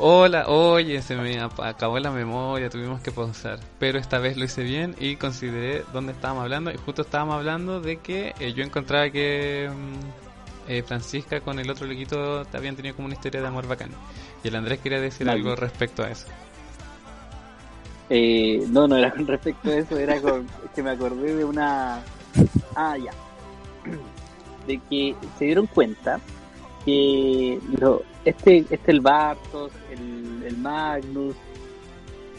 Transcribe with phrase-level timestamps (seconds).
[0.00, 3.58] Hola, oye, se me acabó la memoria, tuvimos que pausar.
[3.80, 6.70] Pero esta vez lo hice bien y consideré dónde estábamos hablando.
[6.70, 11.68] Y justo estábamos hablando de que eh, yo encontraba que mm, eh, Francisca con el
[11.68, 13.90] otro loquito habían tenido como una historia de amor bacán.
[14.44, 16.28] Y el Andrés quería decir algo respecto a eso.
[18.08, 20.46] Eh, no, no era con respecto a eso, era con
[20.76, 22.02] que me acordé de una...
[22.76, 23.10] Ah, ya.
[24.64, 26.20] De que se dieron cuenta
[26.88, 31.36] que lo, este, este el Bartos, el, el Magnus,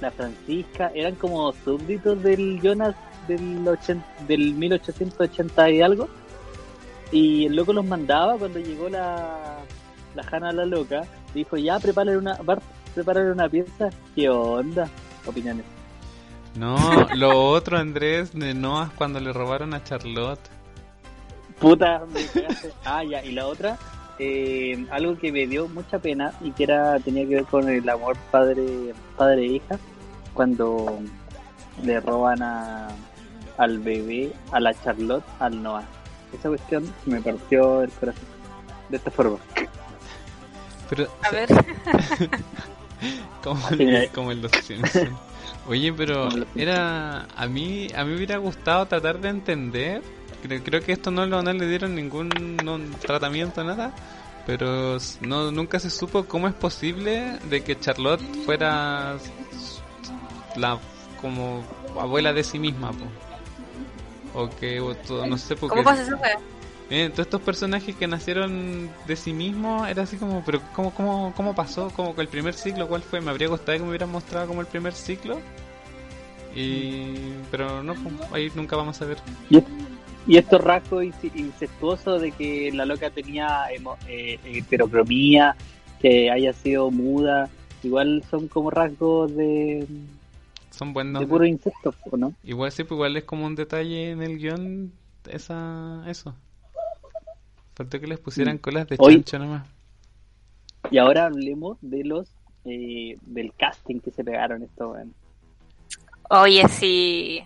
[0.02, 2.95] la Francisca, eran como súbditos del Jonas
[3.28, 6.09] del, 80 del 1880 y algo.
[7.11, 9.59] Y el loco los mandaba cuando llegó la,
[10.16, 11.03] la Hanna la loca.
[11.36, 12.63] Dijo, ya, prepárale una, Bart,
[12.95, 13.91] prepárale una pieza.
[14.16, 14.89] ¿Qué onda?
[15.28, 15.66] Opiniones.
[16.56, 16.75] No,
[17.16, 20.41] lo otro, Andrés, de Noah cuando le robaron a Charlotte.
[21.59, 22.22] Puta, me.
[22.84, 23.78] Ah, ya, y la otra,
[24.20, 27.88] eh, algo que me dio mucha pena y que era tenía que ver con el
[27.88, 29.80] amor padre padre e hija,
[30.34, 31.00] cuando
[31.84, 32.90] le roban a,
[33.58, 35.84] al bebé, a la Charlotte, al Noah.
[36.34, 38.25] Esa cuestión me partió el corazón.
[38.90, 39.38] De esta forma.
[40.90, 41.47] Pero, A ver,
[43.44, 44.50] como, el, como el.
[45.67, 50.02] Oye, pero era a mí a mí me hubiera gustado tratar de entender.
[50.41, 53.91] Creo, creo que esto no, lo, no le dieron ningún no, tratamiento nada,
[54.45, 59.17] pero no nunca se supo cómo es posible de que Charlotte fuera
[60.55, 60.79] la
[61.21, 61.63] como
[61.99, 63.05] abuela de sí misma, po.
[64.39, 66.16] o que o todo- no sé porque ¿cómo pasa eso?
[66.89, 71.33] eh, todos estos personajes que nacieron de sí mismos era así como, pero ¿cómo, cómo,
[71.35, 71.89] cómo pasó?
[71.95, 73.22] Como que el primer ciclo, ¿cuál fue?
[73.22, 75.39] Me habría gustado que me hubieran mostrado como el primer ciclo.
[76.55, 77.33] Y...
[77.51, 79.17] Pero no, pues, ahí nunca vamos a ver.
[79.51, 79.63] Y,
[80.29, 83.66] y estos rasgos ince- incestuosos de que la loca tenía
[84.07, 85.56] eh, heterocromía,
[86.00, 87.50] que haya sido muda,
[87.84, 89.88] igual son como rasgos de,
[90.72, 91.19] Son buenos.
[91.19, 92.34] de puro insecto, ¿o ¿no?
[92.44, 94.91] Igual sí, pues igual es como un detalle en el guion
[95.29, 96.35] esa, eso.
[97.75, 98.59] Faltó que les pusieran Mm.
[98.59, 99.67] colas de Hoy- chancho nomás.
[100.91, 102.29] Y ahora hablemos de los
[102.66, 105.13] eh, del casting que se pegaron estos weón.
[106.29, 107.41] Oye, sí.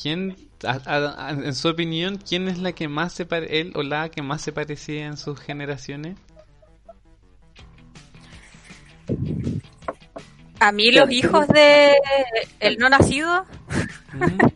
[0.00, 3.72] ¿Quién, a- a- a- en su opinión, quién es la que más se pare- él
[3.76, 6.16] o la que más se parecía en sus generaciones?
[10.58, 11.94] A mí los hijos de
[12.60, 13.44] el no nacido,
[14.14, 14.46] ¿Mm?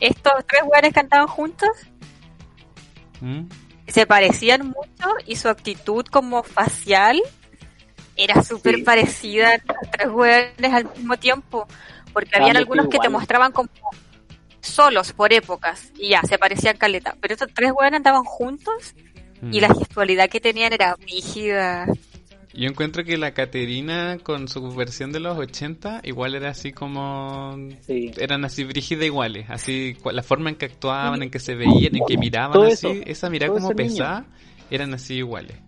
[0.00, 1.68] estos tres weones cantaban juntos,
[3.20, 3.42] ¿Mm?
[3.88, 7.20] se parecían mucho y su actitud como facial
[8.16, 8.82] era súper Sí.
[8.82, 11.68] parecida a los tres weones al mismo tiempo,
[12.14, 13.68] porque habían algunos que te mostraban como
[14.66, 18.94] solos por épocas y ya, se parecían caleta, pero estos tres weones andaban juntos
[19.50, 19.60] y Mm.
[19.60, 21.86] la gestualidad que tenían era rígida.
[22.54, 27.54] Yo encuentro que la Caterina con su versión de los 80 igual era así como...
[27.86, 28.12] Sí.
[28.16, 32.02] Eran así brígida iguales, así la forma en que actuaban, en que se veían, en
[32.08, 33.90] que miraban Todo así, eso, esa mirada todo como niño.
[33.90, 34.24] pesada,
[34.70, 35.58] eran así iguales.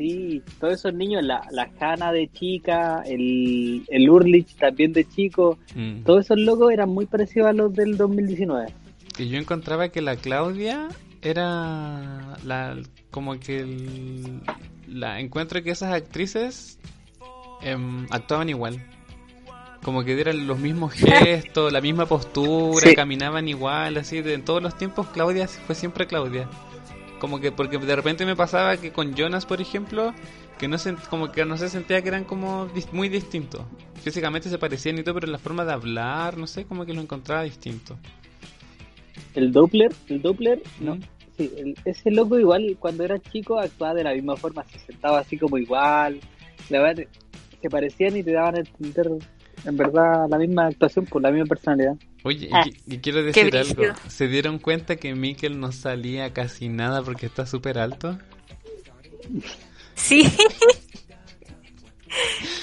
[0.00, 5.58] Sí, todos esos niños, la, la Hanna de chica, el, el Urlich también de chico,
[5.74, 6.04] Mm.
[6.04, 8.72] todos esos locos eran muy parecidos a los del 2019.
[9.18, 10.88] Y yo encontraba que la Claudia
[11.20, 12.78] era la
[13.10, 14.40] como que el-
[14.88, 16.78] la encuentro que esas actrices
[17.60, 18.82] em, actuaban igual.
[19.82, 20.92] Como que eran los mismos
[21.44, 22.94] gestos, la misma postura, Sí.
[22.94, 26.48] caminaban igual, así de en todos los tiempos Claudia fue siempre Claudia.
[27.20, 30.12] Como que porque de repente me pasaba que con Jonas, por ejemplo,
[30.58, 33.60] que no se, como que no se sentía que eran como muy distintos.
[34.02, 37.00] Físicamente se parecían y todo, pero la forma de hablar, no sé, como que lo
[37.02, 37.96] encontraba distinto.
[39.34, 40.98] El Doppler, el Doppler, no.
[41.36, 45.20] Sí, el- ese loco igual cuando era chico actuaba de la misma forma, se sentaba
[45.20, 46.20] así como igual.
[46.68, 47.04] La verdad,
[47.60, 49.08] se parecían y te daban a entender
[49.64, 51.96] en verdad la misma actuación por la misma personalidad.
[52.22, 53.82] Oye, y Ah, y, quiero decir algo.
[54.08, 58.18] ¿Se dieron cuenta que Mikkel no salía casi nada porque está súper alto?
[59.94, 60.24] Sí.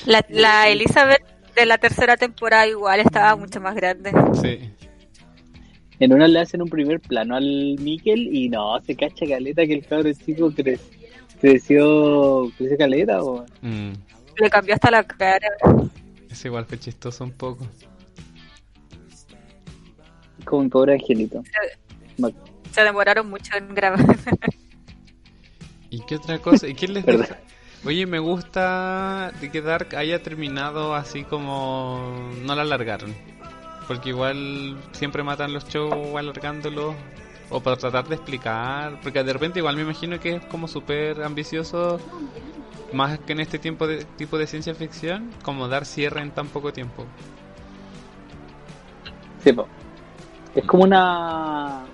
[0.06, 1.22] La, la Elizabeth
[1.56, 4.12] de la tercera temporada igual estaba mucho más grande.
[4.42, 4.72] Sí.
[6.00, 9.74] En una le hacen un primer plano al Mikel y no, se cacha caleta que
[9.74, 10.84] el cabro chico crece.
[11.42, 13.46] ¿Creció, creció caleta o...?
[13.62, 13.94] Mm,
[14.40, 15.48] Le cambió hasta la cara.
[16.38, 17.68] Es igual fue chistoso un poco.
[20.46, 21.44] Como mi pobre angelito.
[22.18, 22.32] Ma-
[22.72, 24.06] Se demoraron mucho en grabar.
[25.90, 26.68] ¿Y qué otra cosa?
[26.68, 27.38] ¿Y quién les deja?
[27.86, 33.16] Oye, me gusta de que Dark haya terminado así como no la alargaron.
[33.88, 36.94] Porque igual siempre matan los shows alargándolos
[37.50, 39.00] o para tratar de explicar.
[39.02, 42.00] Porque de repente igual me imagino que es como súper ambicioso,
[42.98, 46.48] más que en este tiempo de, tipo de ciencia ficción, como dar cierre en tan
[46.48, 47.06] poco tiempo.
[49.44, 49.68] Sí, po.
[50.56, 51.86] Es como una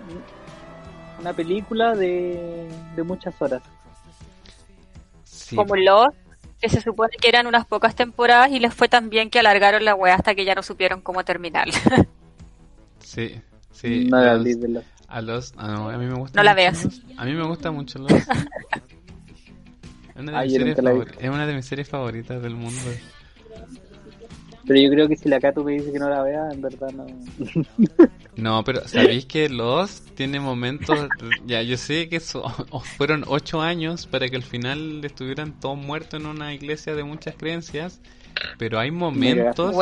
[1.19, 3.61] una película de, de muchas horas.
[5.23, 6.07] Sí, Como los
[6.59, 9.83] que se supone que eran unas pocas temporadas y les fue tan bien que alargaron
[9.83, 11.67] la wea hasta que ya no supieron cómo terminar.
[12.99, 13.41] sí,
[13.71, 14.07] sí.
[14.09, 16.39] no a la los- los- A los, ah, no, a mí me gusta.
[16.39, 16.83] No la mucho veas.
[16.85, 17.03] Lost.
[17.17, 18.11] A mí me gusta mucho los.
[20.91, 22.79] favor- es una de mis series favoritas del mundo.
[24.65, 26.91] Pero yo creo que si la Cato me dice que no la vea, en verdad
[26.91, 27.05] no.
[28.35, 31.11] No, pero ¿sabéis que Lost tiene momentos?
[31.45, 32.49] Ya, yo sé que so-
[32.97, 37.35] fueron ocho años para que al final estuvieran todos muertos en una iglesia de muchas
[37.35, 37.99] creencias.
[38.57, 39.75] Pero hay momentos,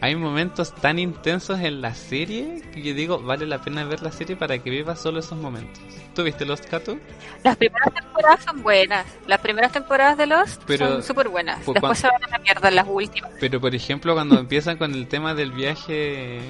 [0.00, 4.12] hay momentos tan intensos en la serie que yo digo, vale la pena ver la
[4.12, 5.80] serie para que vivas solo esos momentos.
[6.14, 6.98] ¿Tú viste Lost, Kato?
[7.44, 9.06] Las primeras temporadas son buenas.
[9.26, 11.60] Las primeras temporadas de Lost Pero- son súper buenas.
[11.64, 13.30] pues, Después se van a la mierda las últimas.
[13.38, 16.40] Pero por ejemplo, cuando empiezan con el tema del viaje,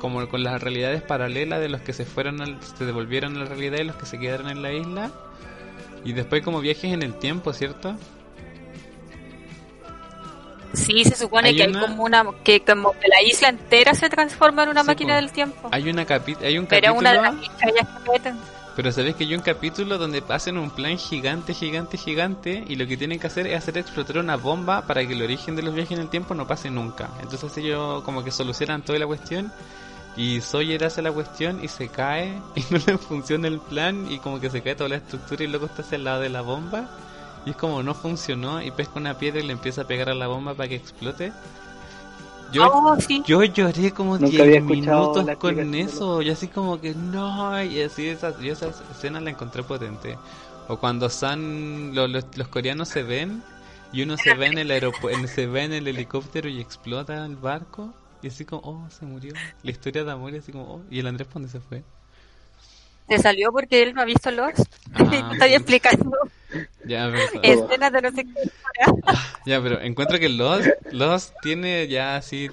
[0.00, 3.44] como con las realidades paralelas de los que se fueron, al- se devolvieron a la
[3.46, 5.10] realidad y los que se quedaron en la isla,
[6.04, 7.94] y después como viajes en el tiempo, ¿cierto?
[10.74, 13.94] Sí, se supone Hay que una- hay como una que como que la isla entera
[13.94, 15.24] se transforma en una Sí, máquina pues.
[15.24, 15.68] del tiempo.
[15.72, 18.36] Hay una capi hay un Pero capítulo, una de las historias que meten.
[18.76, 22.86] pero sabes que hay un capítulo donde hacen un plan gigante, gigante, gigante, y lo
[22.86, 25.74] que tienen que hacer es hacer explotar una bomba para que el origen de los
[25.74, 27.08] viajes en el tiempo no pase nunca.
[27.22, 29.50] Entonces ellos como que solucionan toda la cuestión.
[30.16, 34.18] Y Sawyer hace la cuestión y se cae y no le funciona el plan y
[34.18, 36.40] como que se cae toda la estructura y luego está hacia el lado de la
[36.42, 36.88] bomba
[37.48, 40.14] y es como no funcionó y pesca una piedra y le empieza a pegar a
[40.14, 41.36] la bomba para que explote.
[42.46, 43.24] Yo, Oh, sí.
[43.24, 47.62] yo lloré como Nunca 10 había escuchado minutos con eso y así como que no
[47.62, 50.20] y así esa, yo esa escena la encontré potente.
[50.66, 53.44] O cuando San, lo- los, los coreanos se ven
[53.92, 57.36] y uno se ve en el aeropuerto, se ve en el helicóptero y explota el
[57.36, 59.40] barco y así como, oh, se murió.
[59.62, 61.84] La historia de amor y así como, oh, y el Andrés, ¿por dónde se fue?
[63.08, 64.60] Se salió porque él no ha visto Lost.
[64.94, 66.10] Ah, ahí explicando
[66.86, 67.40] Ya, verdad.
[67.42, 69.24] escenas de no sé qué temporada.
[69.46, 72.50] Ya, pero encuentro que Lost, Lost tiene ya así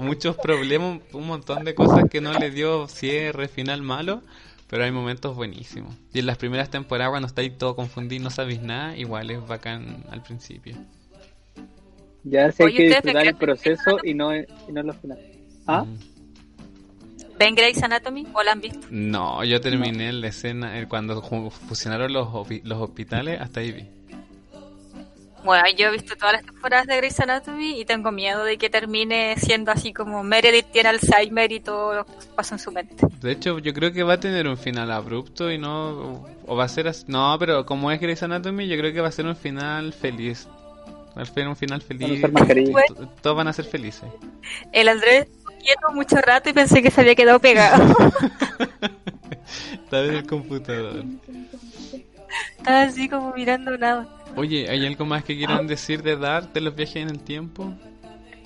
[0.00, 4.22] muchos problemas, un montón de cosas que no le dio cierre, final malo,
[4.68, 5.94] pero hay momentos buenísimos.
[6.14, 9.46] Y en las primeras temporadas cuando estáis todo confundido y no sabéis nada, igual es
[9.46, 10.74] bacán al principio.
[12.24, 15.24] Ya sé hay Oye, que disfrutar el proceso y no, y no los finales.
[15.66, 15.84] ¿Ah?
[15.84, 16.17] Mm.
[17.38, 18.86] ¿Ven Grey's Anatomy o la han visto?
[18.90, 23.88] No, yo terminé la escena eh, cuando fusionaron los, hospitales, hasta ahí vi.
[25.44, 28.68] Bueno, yo he visto todas las temporadas de Grey's Anatomy y tengo miedo de que
[28.68, 32.96] termine siendo así como Meredith tiene Alzheimer y todo lo que pasa en su mente.
[33.20, 36.26] De hecho, yo creo que va a tener un final abrupto y no.
[36.44, 37.04] O va a ser así.
[37.06, 40.48] No, pero como es Grey's Anatomy, yo creo que va a ser un final feliz.
[41.16, 42.22] Va a ser un final feliz.
[43.22, 44.08] Todos van a ser felices.
[44.72, 45.28] El Andrés
[45.58, 47.84] quieto mucho rato y pensé que se había quedado pegado.
[49.72, 51.04] Está en el computador.
[52.58, 54.06] Estaba así como mirando nada.
[54.36, 57.72] Oye, ¿hay algo más que quieran decir de Dark de los viajes en el tiempo?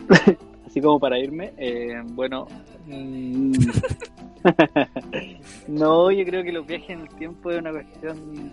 [0.66, 2.46] Así como para irme, eh, bueno.
[2.86, 3.52] mm,
[5.68, 8.52] no, yo creo que los viajes en el tiempo es una cuestión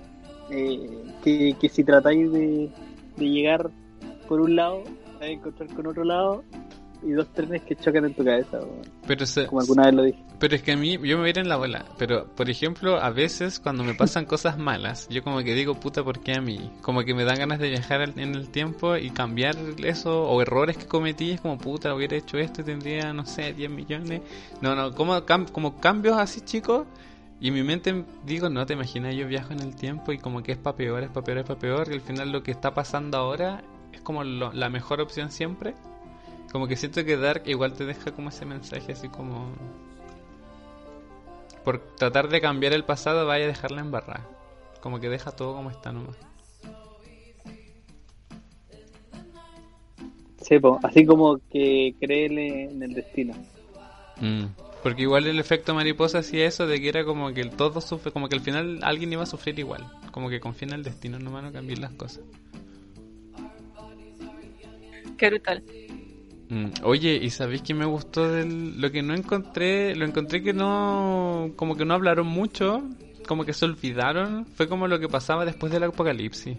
[0.49, 0.89] eh,
[1.23, 2.69] que, que si tratáis de,
[3.15, 3.69] de llegar
[4.27, 4.83] por un lado,
[5.21, 6.43] a encontrar con otro lado
[7.01, 8.59] y dos trenes que chocan en tu cabeza.
[9.07, 10.19] Pero, se- como alguna vez lo dije.
[10.39, 11.85] pero es que a mí, yo me voy a ir en la bola.
[11.97, 16.03] Pero, por ejemplo, a veces cuando me pasan cosas malas, yo como que digo, puta,
[16.03, 16.71] ¿por qué a mí?
[16.81, 20.77] Como que me dan ganas de viajar en el tiempo y cambiar eso, o errores
[20.77, 24.21] que cometí, es como, puta, hubiera hecho esto y tendría, no sé, 10 millones.
[24.61, 26.85] No, no, como, cam- como cambios así, chicos.
[27.41, 30.43] Y en mi mente digo, no te imaginas, yo viajo en el tiempo y como
[30.43, 31.87] que es para peor, es para peor, es para peor.
[31.89, 33.63] Y al final lo que está pasando ahora
[33.93, 35.73] es como lo- la mejor opción siempre.
[36.51, 39.53] Como que siento que Dark igual te deja como ese mensaje así como...
[41.63, 44.27] Por tratar de cambiar el pasado vaya a dejarla embarrada.
[44.81, 46.17] Como que deja todo como está nomás.
[50.41, 53.35] Sí, po, así como que créele en el destino.
[54.17, 54.45] Mm.
[54.81, 58.11] Porque igual el efecto mariposa hacía eso de que era como que el todo sufre,
[58.11, 59.85] como que al final alguien iba a sufrir igual.
[60.11, 62.23] Como que confía en el destino, nomás no cambiar las cosas.
[65.17, 65.63] Qué brutal.
[66.49, 69.95] Mm, Oye, ¿y sabéis que me gustó del lo que no encontré?
[69.95, 72.83] Lo encontré que no como que no hablaron mucho,
[73.27, 76.57] como que se olvidaron, fue como lo que pasaba después del apocalipsis.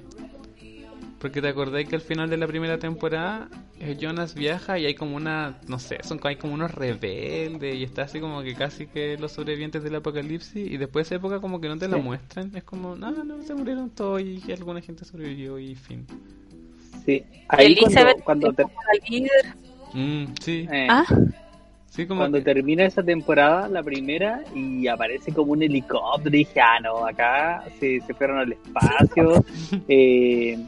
[1.19, 4.95] Porque te acordáis que al final de la primera temporada eh, Jonas viaja y hay
[4.95, 8.87] como una, no sé, son hay como unos rebeldes y está así como que casi
[8.87, 11.99] que los sobrevivientes del apocalipsis y después de esa época como que no te la
[11.99, 16.07] muestran, es como, no, no, se murieron todos y alguna gente sobrevivió y fin.
[17.05, 17.23] Sí.
[17.49, 18.55] Ahí Elizabeth cuando,
[19.09, 19.31] líder.
[19.95, 21.05] Mm, sí, eh, Ah,
[21.91, 26.41] sí como cuando que- termina esa temporada, la primera, y aparece como un helicóptero, y
[26.41, 29.45] dije, ah, no, acá se, se fueron al espacio.
[29.89, 30.59] eh,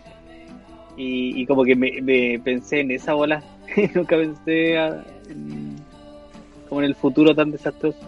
[0.97, 3.43] y, y como que me, me pensé en esa bola.
[3.95, 5.77] Nunca pensé a- en-
[6.69, 7.99] como en el futuro tan desastroso.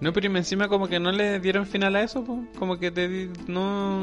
[0.00, 2.38] No, pero y encima como que no le dieron final a eso, po.
[2.58, 4.00] como que te di- no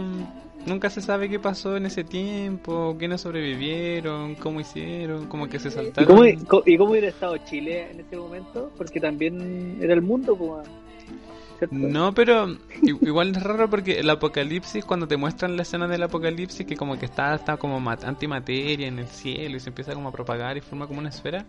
[0.67, 5.69] nunca se sabe qué pasó en ese tiempo, quiénes sobrevivieron, cómo hicieron, como que se
[5.69, 6.15] ¿Y saltaron.
[6.15, 8.71] cómo, co- ¿Y cómo hubiera estado Chile en ese momento?
[8.77, 10.63] Porque también era el mundo,
[11.57, 11.75] ¿cierto?
[11.75, 16.65] No, pero igual es raro porque el apocalipsis, cuando te muestran la escena del apocalipsis,
[16.65, 20.09] que como que está, está como mat- antimateria en el cielo y se empieza como
[20.09, 21.45] a propagar y forma como una esfera,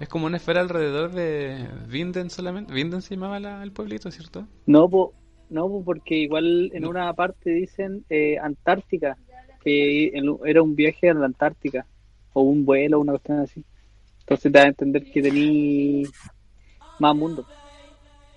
[0.00, 2.72] es como una esfera alrededor de Vinden solamente.
[2.72, 4.46] Vinden se llamaba la- el pueblito, ¿cierto?
[4.66, 5.14] No, po-
[5.50, 9.16] no po, porque igual en una parte dicen eh, Antártica,
[9.62, 11.86] que en- era un viaje a la Antártica,
[12.32, 13.62] o un vuelo, una cuestión así.
[14.20, 16.04] Entonces te da a entender que tení
[16.98, 17.44] más mundo.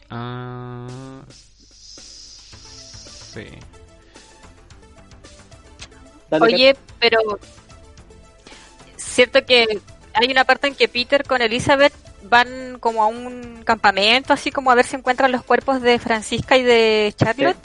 [0.10, 1.24] Ah,
[3.34, 3.46] sí.
[6.30, 7.20] Dale, oye, pero
[8.98, 9.66] cierto que
[10.20, 11.94] hay una parte en que Peter con Elizabeth
[12.24, 16.58] van como a un campamento, así como a ver si encuentran los cuerpos de Francisca
[16.58, 17.58] y de Charlotte.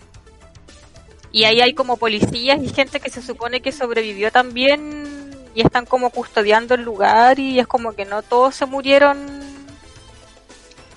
[1.32, 5.86] Y ahí hay como policías y gente que se supone que sobrevivió también y están
[5.86, 9.18] como custodiando el lugar y es como que no todos se murieron.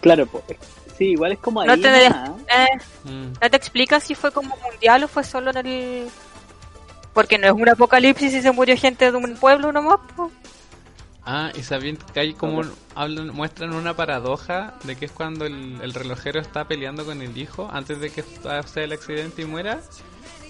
[0.02, 0.44] Claro, po.
[0.98, 1.68] sí, igual es como ahí.
[1.68, 2.68] No te de- eh,
[3.06, 3.34] Mm.
[3.42, 6.08] no te explican si fue como mundial o fue solo en el...
[7.14, 10.00] Porque no es un apocalipsis y se murió gente de un pueblo nomás.
[10.16, 10.32] po.
[11.27, 15.46] Ah, y sabían que hay como un- hablan, muestran una paradoja de que es cuando
[15.46, 19.46] el, el relojero está peleando con el hijo antes de que sea el accidente y
[19.46, 19.79] muera.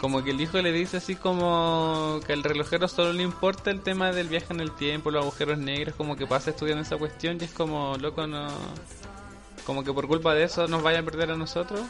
[0.01, 3.81] Como que el hijo le dice así como que al relojero solo le importa el
[3.81, 7.37] tema del viaje en el tiempo, los agujeros negros, como que pasa estudiando esa cuestión
[7.39, 8.49] y es como, loco, no...
[9.65, 11.81] Como que por culpa de eso nos vayan a perder a nosotros.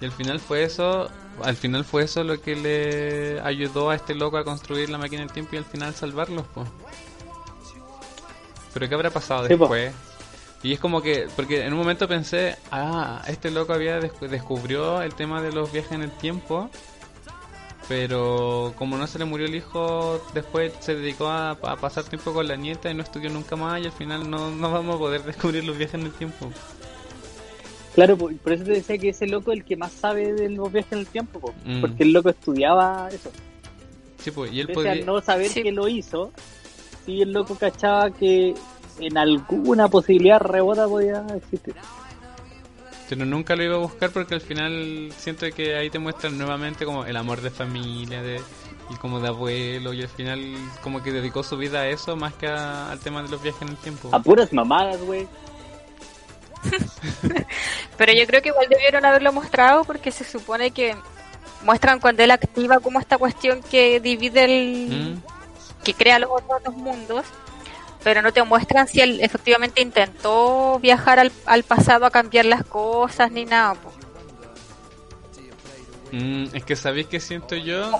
[0.00, 1.10] Y al final fue eso,
[1.42, 5.22] al final fue eso lo que le ayudó a este loco a construir la máquina
[5.22, 6.68] del tiempo y al final salvarlos, pues.
[8.74, 9.64] Pero ¿qué habrá pasado Sí, po.
[9.64, 9.92] después?
[10.62, 15.02] Y es como que, porque en un momento pensé, ah, este loco había des- descubrió
[15.02, 16.68] el tema de los viajes en el tiempo,
[17.88, 22.32] pero como no se le murió el hijo, después se dedicó a, a pasar tiempo
[22.32, 24.98] con la nieta y no estudió nunca más y al final no, no vamos a
[24.98, 26.50] poder descubrir los viajes en el tiempo.
[27.94, 30.50] Claro, po, por eso te decía que ese loco es el que más sabe de
[30.50, 31.80] los viajes en el tiempo, po, Mm.
[31.80, 33.30] porque el loco estudiaba eso.
[34.18, 35.04] Sí, pues, y él Pese a podía...
[35.04, 35.62] no saber Sí.
[35.62, 36.32] que lo hizo,
[37.08, 38.54] sí el loco cachaba que
[39.00, 41.74] en alguna posibilidad rebota podía existir.
[43.08, 46.84] Pero nunca lo iba a buscar porque al final siento que ahí te muestran nuevamente
[46.84, 48.42] como el amor de familia de,
[48.90, 50.38] y como de abuelo y al final
[50.82, 53.62] como que dedicó su vida a eso más que a- al tema de los viajes
[53.62, 54.10] en el tiempo.
[54.12, 55.26] A puras mamadas, güey.
[57.96, 60.94] Pero yo creo que igual debieron haberlo mostrado porque se supone que
[61.64, 64.88] muestran cuando él activa como esta cuestión que divide el...
[65.24, 65.37] Mm,
[65.92, 67.24] que crea los otros dos mundos,
[68.04, 72.62] pero no te muestran si él efectivamente intentó viajar al, al pasado a cambiar las
[72.64, 73.74] cosas ni nada.
[73.74, 73.90] po.
[76.12, 77.90] mm, es que sabéis que siento yo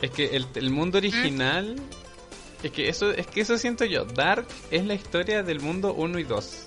[0.00, 1.76] es que el, el mundo original
[2.62, 6.18] es que eso es que eso siento yo Dark es la historia del mundo 1
[6.18, 6.66] y 2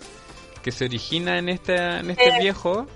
[0.64, 2.40] que se origina en este en este Eh.
[2.42, 2.88] viejo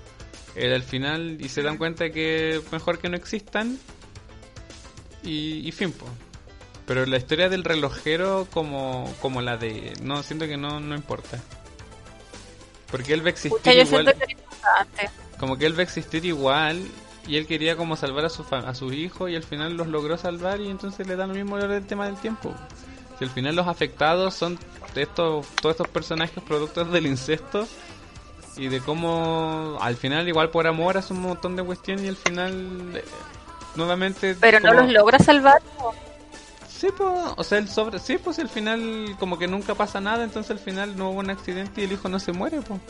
[0.56, 3.78] eh, al final y se dan cuenta que mejor que no existan
[5.22, 6.06] y, y fin po.
[6.88, 11.38] Pero la historia del relojero como como la de no siento que no no importa
[12.90, 14.06] porque él va a existir Pucha, yo igual
[14.96, 16.82] que como que él va a existir igual
[17.26, 19.86] y él quería como salvar a su fa- a sus hijos y al final los
[19.86, 22.54] logró salvar y entonces le da lo mismo el tema del tiempo.
[23.18, 24.58] Si al final los afectados son
[24.94, 27.68] estos todos estos personajes productos del incesto
[28.56, 32.16] y de cómo al final igual por amor hace un montón de cuestiones y al
[32.16, 33.04] final eh,
[33.76, 35.60] nuevamente Pero no los logra salvar.
[35.76, 35.94] po.
[36.78, 40.22] Sí, pues, o sea, el sobre, sí, pues al final como que nunca pasa nada,
[40.22, 42.80] entonces al final no hubo un accidente y el hijo no se muere, pues.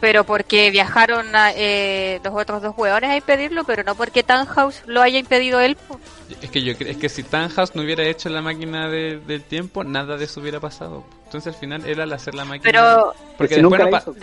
[0.00, 4.82] Pero porque viajaron a, eh, los otros dos hueones a impedirlo, pero no porque Tannhaus
[4.86, 5.76] lo haya impedido él.
[5.76, 6.00] po.
[6.40, 9.84] Es que yo es que si Tannhaus no hubiera hecho la máquina de- del tiempo,
[9.84, 11.04] nada de eso hubiera pasado.
[11.26, 12.64] Entonces al final él al hacer la máquina...
[12.64, 14.16] Pero porque Si después nunca no hizo.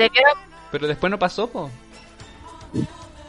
[0.72, 1.72] pero después no pasó, pues.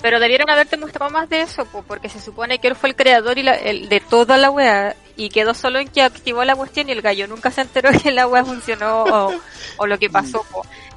[0.03, 2.97] Pero debieron haberte mostrado más de eso, po, porque se supone que él fue el
[2.97, 6.57] creador y la- el, de toda la wea y quedó solo en que activó la
[6.57, 9.33] cuestión y el gallo nunca se enteró que la wea funcionó
[9.77, 10.45] o, lo que pasó.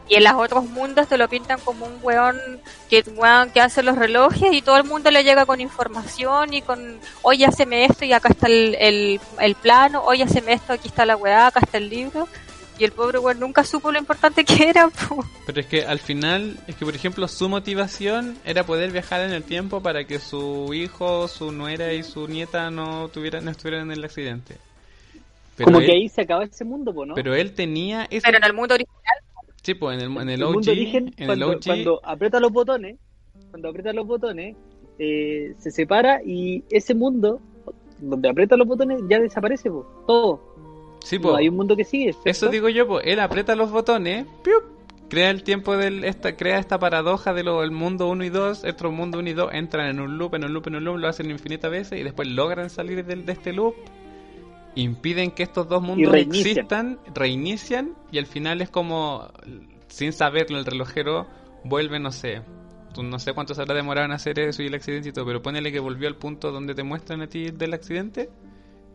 [0.07, 2.37] Y en los otros mundos te lo pintan como un weón
[2.89, 6.61] que, weón que hace los relojes y todo el mundo le llega con información y
[6.61, 10.89] con, oye, haceme esto y acá está el, el, el plano, oye, haceme esto, aquí
[10.89, 12.27] está la weá, acá está el libro.
[12.79, 14.89] Y el pobre weón nunca supo lo importante que era.
[14.89, 15.23] po.
[15.45, 19.31] Pero es que al final, es que por ejemplo su motivación era poder viajar en
[19.31, 23.91] el tiempo para que su hijo, su nuera y su nieta no tuvieran, no estuvieran
[23.91, 24.57] en el accidente.
[25.55, 27.13] Pero como él, que ahí se acaba ese mundo, po, ¿no?
[27.13, 28.21] pero él tenía ese...
[28.25, 29.17] Pero en el mundo original,
[29.63, 32.01] Sí, pues en el, en el el OG, mundo origen, en el cuando, OG, cuando
[32.03, 32.97] aprieta los botones,
[33.49, 34.57] cuando aprieta los botones,
[34.99, 37.39] eh, se separa y ese mundo,
[37.99, 40.52] donde aprieta los botones, ya desaparece, po, todo.
[41.03, 42.13] Sí, No, pues, hay un mundo que sigue.
[42.13, 42.29] ¿cierto?
[42.29, 44.73] eso digo yo, pues él aprieta los botones, ¡piup!
[45.13, 48.63] crea el tiempo del esta crea esta paradoja de lo el mundo 1 y 2,
[48.63, 50.97] otro mundo 1 y 2 entran en un loop, en un loop, en un loop,
[50.97, 53.75] lo hacen infinitas veces y después logran salir del, de este loop,
[54.73, 56.47] impiden que estos dos mundos reinician.
[56.47, 59.29] existan, reinician y al final es como
[59.87, 61.27] sin saberlo el relojero
[61.63, 62.41] vuelve, no sé,
[62.99, 65.43] no sé cuánto se habrá demorado en hacer eso y el accidente y todo, pero
[65.43, 68.31] ponele que volvió al punto donde te muestran a ti del accidente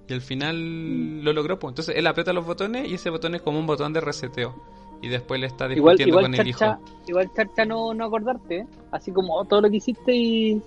[0.08, 1.58] y al final lo logró.
[1.58, 1.72] Pues.
[1.72, 4.54] Entonces él aprieta los botones y ese botón es como un botón de reseteo.
[5.00, 6.78] Y después le está Igual, discutiendo igual, con el hijo.
[7.06, 8.66] igual charcha no, no acordarte, ¿eh?
[8.90, 10.60] así como todo lo que hiciste y,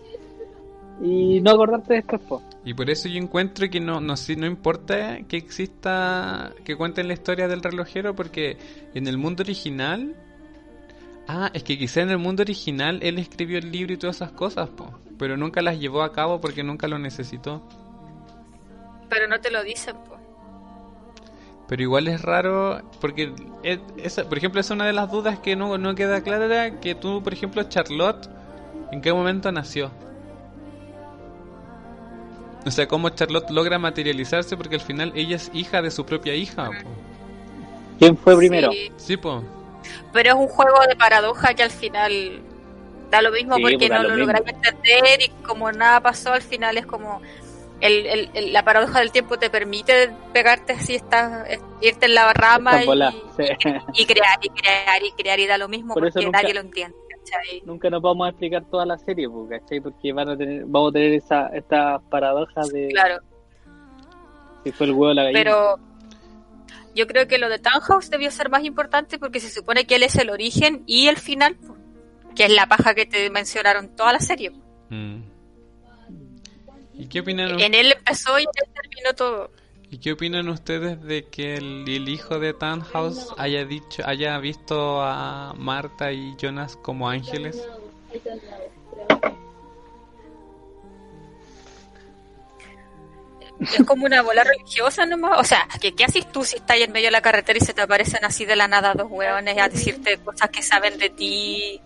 [1.01, 2.41] y no acordarte después, po.
[2.63, 7.13] Y por eso yo encuentro que no, no, no importa que exista, que cuenten la
[7.13, 8.57] historia del relojero, porque
[8.93, 10.15] en el mundo original...
[11.27, 14.31] Ah, es que quizá en el mundo original él escribió el libro y todas esas
[14.31, 17.61] cosas, po, pero nunca las llevó a cabo porque nunca lo necesitó.
[19.11, 19.95] Pero no te lo dicen.
[19.97, 20.17] po.
[21.67, 25.55] Pero igual es raro, porque, es- esa, por ejemplo, es una de las dudas que
[25.55, 28.27] no, no queda clara, que tú, por ejemplo, Charlotte,
[28.91, 29.91] ¿en qué momento nació?
[32.65, 36.35] O sea, cómo Charlotte logra materializarse, porque al final ella es hija de su propia
[36.35, 36.65] hija.
[36.67, 36.89] po.
[37.99, 38.71] ¿Quién fue primero?
[38.71, 39.43] Sí, Sí, po.
[40.13, 42.41] pero es un juego de paradoja que al final
[43.09, 45.99] da lo mismo Sí, porque pues, da no lo lo lográis entender y como nada
[46.01, 47.21] pasó al final es como
[47.81, 51.47] el, el- el- la paradoja del tiempo te permite pegarte así estás
[51.81, 53.43] irte en la rama y, volada, sí.
[53.95, 56.53] y crear y crear y crear y da lo mismo Por eso porque nunca- nadie
[56.53, 57.61] lo entiende ¿cachai?
[57.65, 59.79] Nunca nos vamos a explicar toda la serie, po, ¿cachai?
[59.79, 63.19] Porque van a tener, vamos a tener esa, esta paradoja de claro
[64.63, 65.39] si fue el huevo la gallina.
[65.43, 65.79] pero
[66.93, 70.03] yo creo que lo de Tannhaus debió ser más importante porque se supone que él
[70.03, 71.75] es el origen y el final po,
[72.35, 74.51] que es la paja que te mencionaron toda la serie
[74.89, 75.20] Mm.
[76.93, 79.49] ¿Y qué opinan, en él empezó y él terminó todo
[79.91, 85.01] ¿Y qué opinan ustedes de que el, el hijo de Tannhaus haya dicho, haya visto
[85.01, 87.61] a Marta y Jonas como ángeles?
[93.59, 95.41] Es como una bola religiosa nomás.
[95.41, 97.73] O sea, ¿qué, qué haces tú si estás en medio de la carretera y se
[97.73, 101.81] te aparecen así de la nada dos hueones a decirte cosas que saben de ti?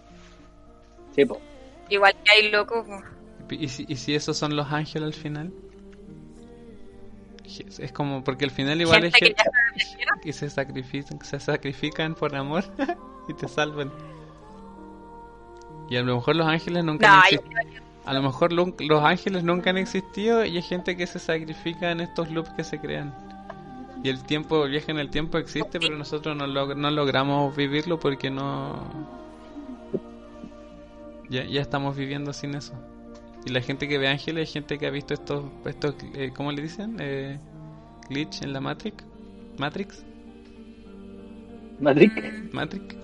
[1.16, 1.42] Sí, po.
[1.90, 2.86] Igual que hay locos.
[2.86, 3.15] po.
[3.50, 5.54] ¿Y si, y si esos son los ángeles al final?
[7.80, 10.22] Es como, porque al final igual Gente es que gente ¿no?
[10.22, 12.64] que se sacrifican, se sacrifican por amor
[13.30, 13.92] y te salvan.
[15.90, 18.22] Y a lo mejor los ángeles nunca No, han yo exi- creo que- A lo
[18.24, 22.30] mejor lo- los ángeles nunca han existido y hay gente que se sacrifica en estos
[22.32, 23.14] loops que se crean.
[24.04, 27.56] Y el tiempo, el viaje en el tiempo existe, pero nosotros no, log- no logramos
[27.56, 28.84] vivirlo porque no...
[31.30, 32.74] Ya, ya estamos viviendo sin eso.
[33.46, 36.52] Y la gente que ve ángeles es gente que ha visto estos, estos eh, ¿cómo
[36.52, 36.98] le dicen?
[37.00, 37.38] Eh,
[38.10, 39.06] glitch en la Matrix.
[39.58, 40.04] Matrix.
[41.80, 42.14] Matrix.
[42.54, 42.96] Matrix.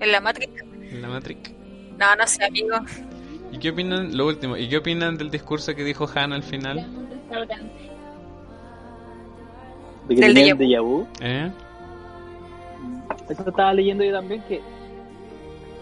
[0.00, 0.52] En la Matrix.
[0.90, 1.52] En la Matrix.
[1.98, 2.76] No, no sé, amigo.
[3.52, 6.86] ¿Y qué opinan, lo último, ¿y qué opinan del discurso que dijo Han al final?
[10.08, 11.06] De que Del déjà vu.
[11.20, 11.50] ¿Eh?
[13.28, 14.60] Eso estaba leyendo yo también que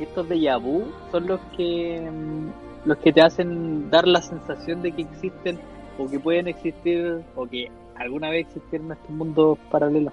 [0.01, 2.51] estos déjà vu son los que mm,
[2.85, 5.59] los que te hacen dar la sensación de que existen
[5.99, 10.13] o que pueden existir o que alguna vez existieron estos mundos paralelos.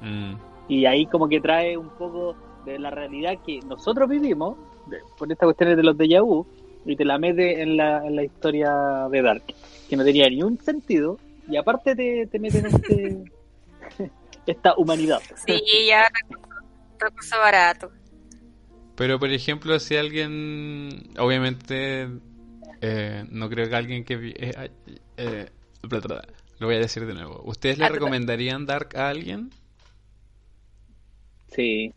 [0.00, 0.34] Mm.
[0.68, 5.30] Y ahí como que trae un poco de la realidad que nosotros vivimos de- por
[5.30, 6.46] estas cuestiones de los déjà vu
[6.84, 9.42] y te la mete en la, en la historia de Dark,
[9.88, 13.24] que no tenía ni un sentido y aparte te, te meten este,
[14.46, 15.20] esta humanidad.
[15.46, 16.06] Sí, ya
[16.98, 17.90] recurso barato.
[18.98, 22.08] Pero, por ejemplo, si alguien, obviamente,
[22.80, 24.14] eh, no creo que alguien que...
[24.36, 24.70] eh,
[25.16, 25.50] eh,
[26.58, 27.42] lo voy a decir de nuevo.
[27.44, 29.50] ¿Ustedes le Ah, recomendarían Dark a alguien?
[31.48, 31.94] Sí.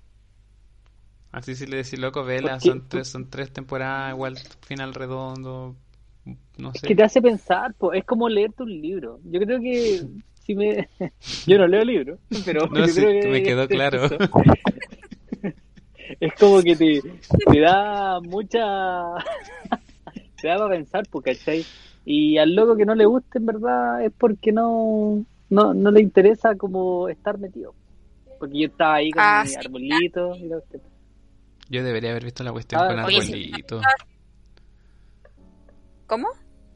[1.32, 5.76] Así si le decís, loco, vela, son tres, son tres temporadas, igual final redondo,
[6.58, 6.88] no Es sé.
[6.88, 7.94] que te hace pensar, po.
[7.94, 9.20] es como leerte un libro.
[9.26, 10.02] Yo creo que
[10.34, 10.90] si me...
[11.46, 14.02] Yo no leo libros, pero No, yo sí, creo que me quedó claro.
[16.20, 17.02] Es como que te,
[17.52, 18.62] te da mucha...
[20.42, 21.66] te da para pensar, ¿cachai?
[22.06, 26.02] Y al loco que no le guste, en verdad, es porque no, no, no le
[26.02, 27.76] interesa como estar metido.
[28.40, 29.56] Porque yo estaba ahí con Ah, mi sí.
[29.56, 30.64] arbolito y lo-
[31.70, 33.32] Yo debería haber visto la cuestión Ah, con oye, sí.
[33.32, 33.82] arbolito.
[36.08, 36.28] ¿Cómo?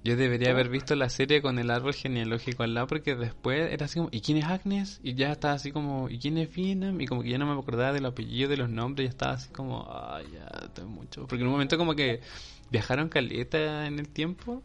[0.05, 3.85] Yo debería haber visto la serie con el árbol genealógico al lado porque después era
[3.87, 4.99] así como, ¿y quién es Agnes?
[5.01, 7.01] Y ya estaba así como, ¿y quién es Vietnam?
[7.01, 9.49] Y como que ya no me acordaba del apellido, de los nombres, ya estaba así
[9.51, 11.21] como, ay, ya, esto es mucho.
[11.25, 12.21] Porque en un momento como que
[12.69, 14.61] viajaron caleta en el tiempo,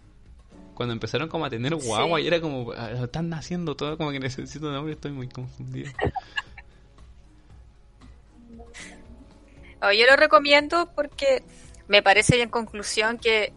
[0.74, 2.24] cuando empezaron como a tener guagua Sí.
[2.24, 5.90] y era como, "Ah, están naciendo todo, como que necesito nombre, estoy muy confundido.
[9.83, 11.42] Oh, yo lo recomiendo porque
[11.88, 13.55] me parece en conclusión que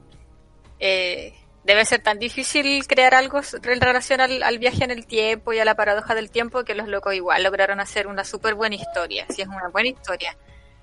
[0.79, 5.59] eh, debe ser tan difícil crear algo en relación al, viaje en el tiempo y
[5.59, 9.25] a la paradoja del tiempo que los locos igual lograron hacer una súper buena historia.
[9.29, 10.35] Si es una buena historia.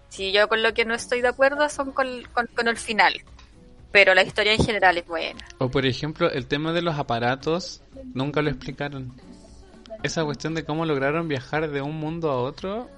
[0.09, 3.15] Si yo con lo que no estoy de acuerdo son con, con- con el final.
[3.93, 5.45] Pero la historia en general es buena.
[5.59, 7.83] O por ejemplo, el tema de los aparatos,
[8.15, 9.13] nunca lo explicaron.
[10.03, 12.89] Esa cuestión de cómo lograron viajar de un mundo a otro,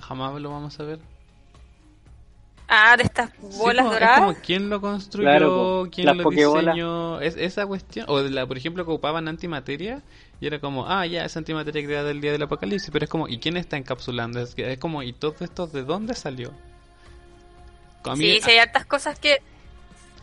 [0.00, 0.98] jamás lo vamos a ver.
[2.68, 4.18] Ah, de estas Sí, bolas es doradas.
[4.20, 6.74] como quién lo construyó, Claro, quién lo pokebolas.
[6.74, 10.02] diseñó, es esa cuestión, o de la, por ejemplo que ocupaban antimateria
[10.40, 13.28] y era como, ah, ya, esa antimateria creada el día del apocalipsis, pero es como,
[13.28, 14.40] ¿y quién está encapsulando?
[14.40, 16.52] Es, que- es como, ¿y todo esto de dónde salió?
[18.16, 19.42] Mí- Sí, sí, hay hartas cosas que,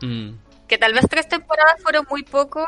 [0.01, 0.31] Mm,
[0.67, 2.65] que tal vez tres temporadas fueron muy poco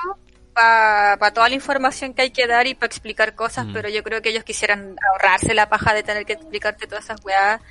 [0.54, 3.74] para toda la información que hay que dar y para explicar cosas, Mm.
[3.74, 7.24] pero yo creo que ellos quisieran ahorrarse la paja de tener que explicarte todas esas
[7.26, 7.62] weas.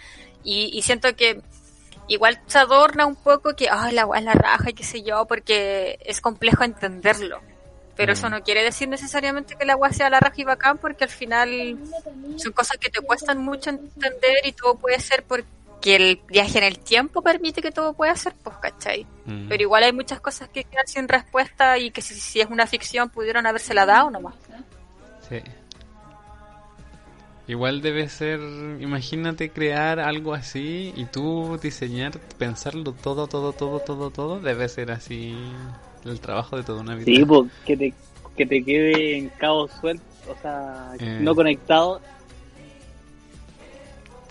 [0.42, 1.40] Y, y siento que
[2.08, 5.24] igual se adorna un poco que, ay, la es la raja y qué sé yo,
[5.26, 7.40] porque es complejo entenderlo.
[7.96, 8.14] Pero Mm.
[8.14, 11.10] eso no quiere decir necesariamente que la wea sea la raja y bacán, porque al
[11.10, 11.78] final
[12.36, 16.64] son cosas que te cuestan mucho entender y todo puede ser porque el viaje en
[16.64, 19.06] el tiempo permite que todo pueda ser, pues, ¿cachai?
[19.26, 19.48] mm.
[19.48, 22.66] Pero igual hay muchas cosas que quedan sin respuesta y que si, si es una
[22.66, 24.34] ficción pudieron habérsela dado nomás.
[25.28, 25.40] Sí.
[27.46, 28.40] Igual debe ser,
[28.80, 34.90] imagínate crear algo así y tú diseñar, pensarlo todo, todo, todo, todo, todo, debe ser
[34.90, 35.35] así
[36.07, 37.04] el trabajo de toda una vida.
[37.04, 37.94] Sí, pues, que te,
[38.35, 41.18] que te quede en cabo suelto, o sea, Eh.
[41.20, 42.00] no conectado,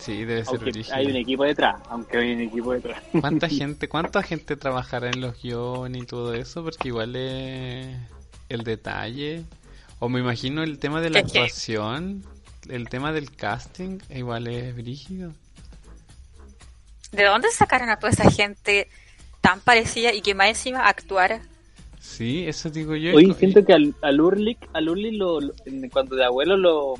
[0.03, 3.01] Sí, debe ser aunque hay un equipo detrás, aunque hay un equipo detrás.
[3.21, 6.61] ¿Cuánta gente, cuánta gente trabajará en los guiones y todo eso?
[6.61, 7.95] Porque igual es
[8.49, 9.45] el detalle.
[9.99, 12.25] O me imagino el tema de la actuación,
[12.69, 15.33] el tema del casting, igual es brígido.
[17.11, 18.89] ¿De dónde sacaron a toda esa gente
[19.41, 21.41] tan parecida y que más encima actuara?
[21.99, 23.15] Sí, eso digo yo.
[23.15, 26.95] Hoy y- siento que al, al Urlich, al lo, lo- en- cuando de abuelo lo,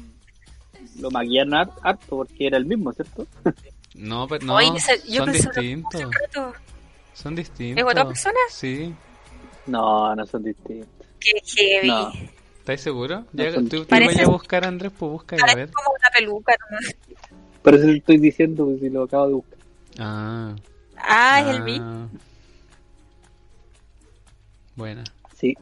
[1.00, 3.28] lo maquillaron har- harto porque era el mismo, ¿cierto?
[3.96, 6.02] No, pero no, Oye, ese- yo son distintos.
[7.14, 7.86] Son distintos.
[7.86, 8.40] otra persona?
[8.50, 8.92] Sí.
[9.68, 10.90] No, no son distintos.
[11.20, 11.88] Qué heavy.
[11.90, 12.12] No.
[12.64, 13.26] ¿Estás seguro?
[13.34, 15.70] No Ya, son tú, tú Parece- vayas a buscar, Andrés, pues busca y a ver.
[15.70, 16.56] como una peluca.
[16.72, 16.78] ¿no?
[17.62, 19.60] Por eso le estoy diciendo, pues, si lo acabo de buscar.
[20.00, 20.56] Ah.
[20.96, 22.08] Ah, es el ah.
[24.78, 25.04] Buena.
[25.38, 25.58] Sí,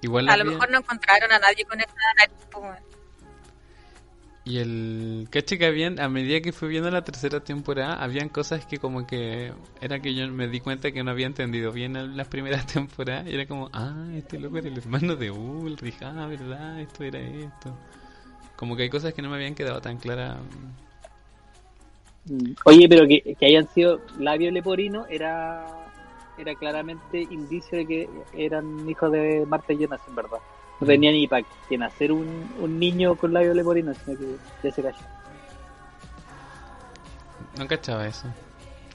[0.00, 2.34] Igual A lo mejor no encontraron a nadie con esa nariz.
[4.50, 8.66] Y el caché que habían, a medida que fui viendo la tercera temporada, habían cosas
[8.66, 12.16] que como que era que yo me di cuenta que no había entendido bien en
[12.16, 13.28] las primeras temporadas.
[13.28, 17.20] Y era como, ah, este loco era el hermano de Ulrich, ah, verdad, esto era
[17.20, 17.76] esto.
[18.56, 20.38] Como que hay cosas que no me habían quedado tan claras.
[22.24, 22.52] Mm.
[22.64, 25.64] Oye, pero que, que hayan sido labio leporino era
[26.38, 30.38] era claramente indicio de que eran hijos de Marta y Jonas, en verdad.
[30.80, 34.72] No tenía ni para que nacer un, un niño con labio leporino, sino que ya
[34.74, 34.96] se cayó.
[37.58, 38.26] No cachaba eso.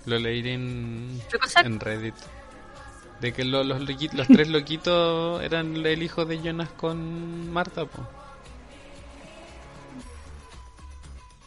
[0.06, 1.21] Lo leí en,
[1.63, 2.15] en Reddit.
[3.21, 8.04] De que lo- los, los tres loquitos eran el hijo de Jonas con Marta, po.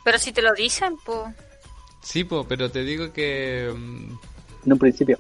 [0.04, 1.34] Pero si te lo dicen, pues.
[2.02, 4.12] Sí, po, pero te digo que mm,
[4.66, 5.18] En un principio.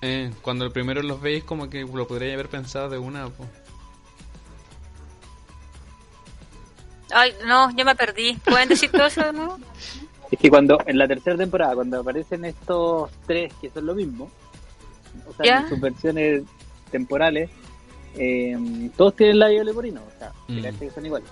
[0.00, 3.46] eh, cuando primero los veis como que lo podría haber pensado de una, po.
[7.14, 8.34] Ay, no, yo me perdí.
[8.44, 9.56] ¿Pueden decir todo eso de nuevo?
[10.30, 14.28] Es que cuando, en la tercera temporada, cuando aparecen estos tres que son lo mismo,
[15.28, 15.60] o sea, ¿Ya?
[15.60, 16.42] en sus versiones
[16.90, 17.50] temporales,
[18.16, 20.60] eh, todos tienen labio leporino, o sea, Mm.
[20.62, 21.28] que que son iguales.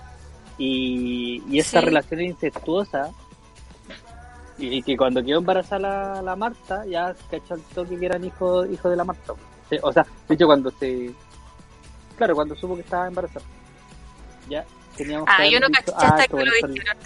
[0.57, 1.85] Y, y esta Sí.
[1.87, 3.11] relación incestuosa,
[4.57, 8.23] y, y que cuando quedó embarazada la, la Marta, ya cachó al toque que eran
[8.23, 9.33] hijos hijo de la Marta.
[9.81, 11.11] O sea, de hecho, cuando se.
[12.17, 13.43] Claro, cuando supo que estaba embarazada,
[14.47, 14.63] ya
[14.95, 16.97] teníamos Ah, que yo no caché hasta esto que lo dijeron.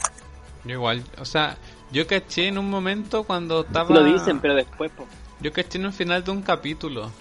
[0.64, 1.58] Yo igual, o sea,
[1.92, 3.94] yo caché en un momento cuando estaba...
[3.96, 5.06] Lo dicen, pero después, po.
[5.40, 7.12] Yo caché en un final de un capítulo,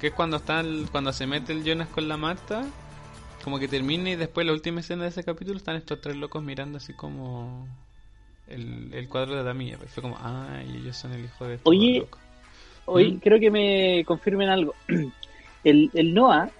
[0.00, 2.64] que es cuando está el- cuando se mete el Jonas con la Marta,
[3.42, 6.42] como que termina y después la última escena de ese capítulo están estos tres locos
[6.42, 7.66] mirando así como
[8.46, 9.54] el, el cuadro de Eva.
[9.84, 12.20] Y fue como, ay, ellos son el hijo de estos Oye, locos.
[12.84, 13.18] Hoy ¿Mm?
[13.18, 14.74] creo que me confirmen algo.
[15.64, 16.50] El, el Noah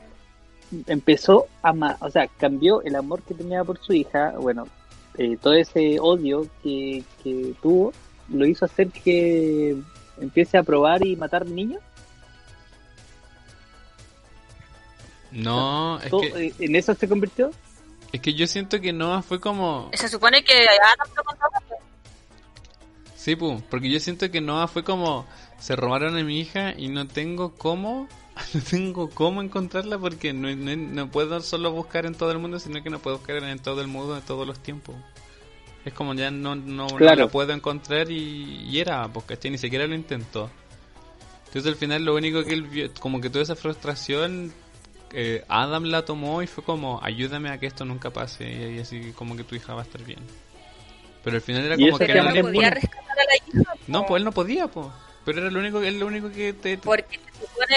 [0.86, 4.66] empezó a amar, o sea, cambió el amor que tenía por su hija, bueno,
[5.18, 7.92] eh, todo ese odio que, que tuvo,
[8.28, 9.76] lo hizo hacer que
[10.20, 11.82] empiece a probar y matar niños.
[15.30, 17.50] No, es que, eh, ¿En eso se convirtió?
[18.12, 19.90] es que yo siento que Noah fue como...
[19.94, 21.62] Se supone que Adam lo contaba.
[23.16, 25.26] Sí, pu, porque yo siento que Noah fue como...
[25.58, 28.08] Se robaron a mi hija y no tengo cómo...
[28.54, 32.58] No tengo cómo encontrarla porque no, no, no puedo solo buscar en todo el mundo,
[32.58, 34.94] sino que no puedo buscar en todo el mundo de todos los tiempos.
[35.84, 37.24] Es como ya no, no, no Claro.
[37.24, 39.50] la puedo encontrar y, y era, ¿cachai?
[39.50, 40.50] Ni siquiera lo intentó.
[41.46, 44.52] Entonces al final lo único que él vio, como que toda esa frustración,
[45.12, 48.78] eh, Adam la tomó y fue como, ayúdame a que esto nunca pase y, y
[48.78, 50.20] así como que tu hija va a estar bien.
[51.22, 53.72] Pero al final era como que Pero no podía rescatar a la hija.
[53.86, 54.86] No, pues él no podía, pues.
[55.24, 56.78] Pero era lo único, él lo único que te...
[56.78, 57.76] Porque se supone...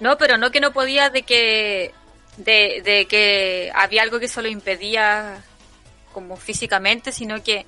[0.00, 1.92] No, pero no que no podía de que...
[2.36, 5.42] De, de que había algo que solo impedía
[6.12, 7.64] como físicamente, sino que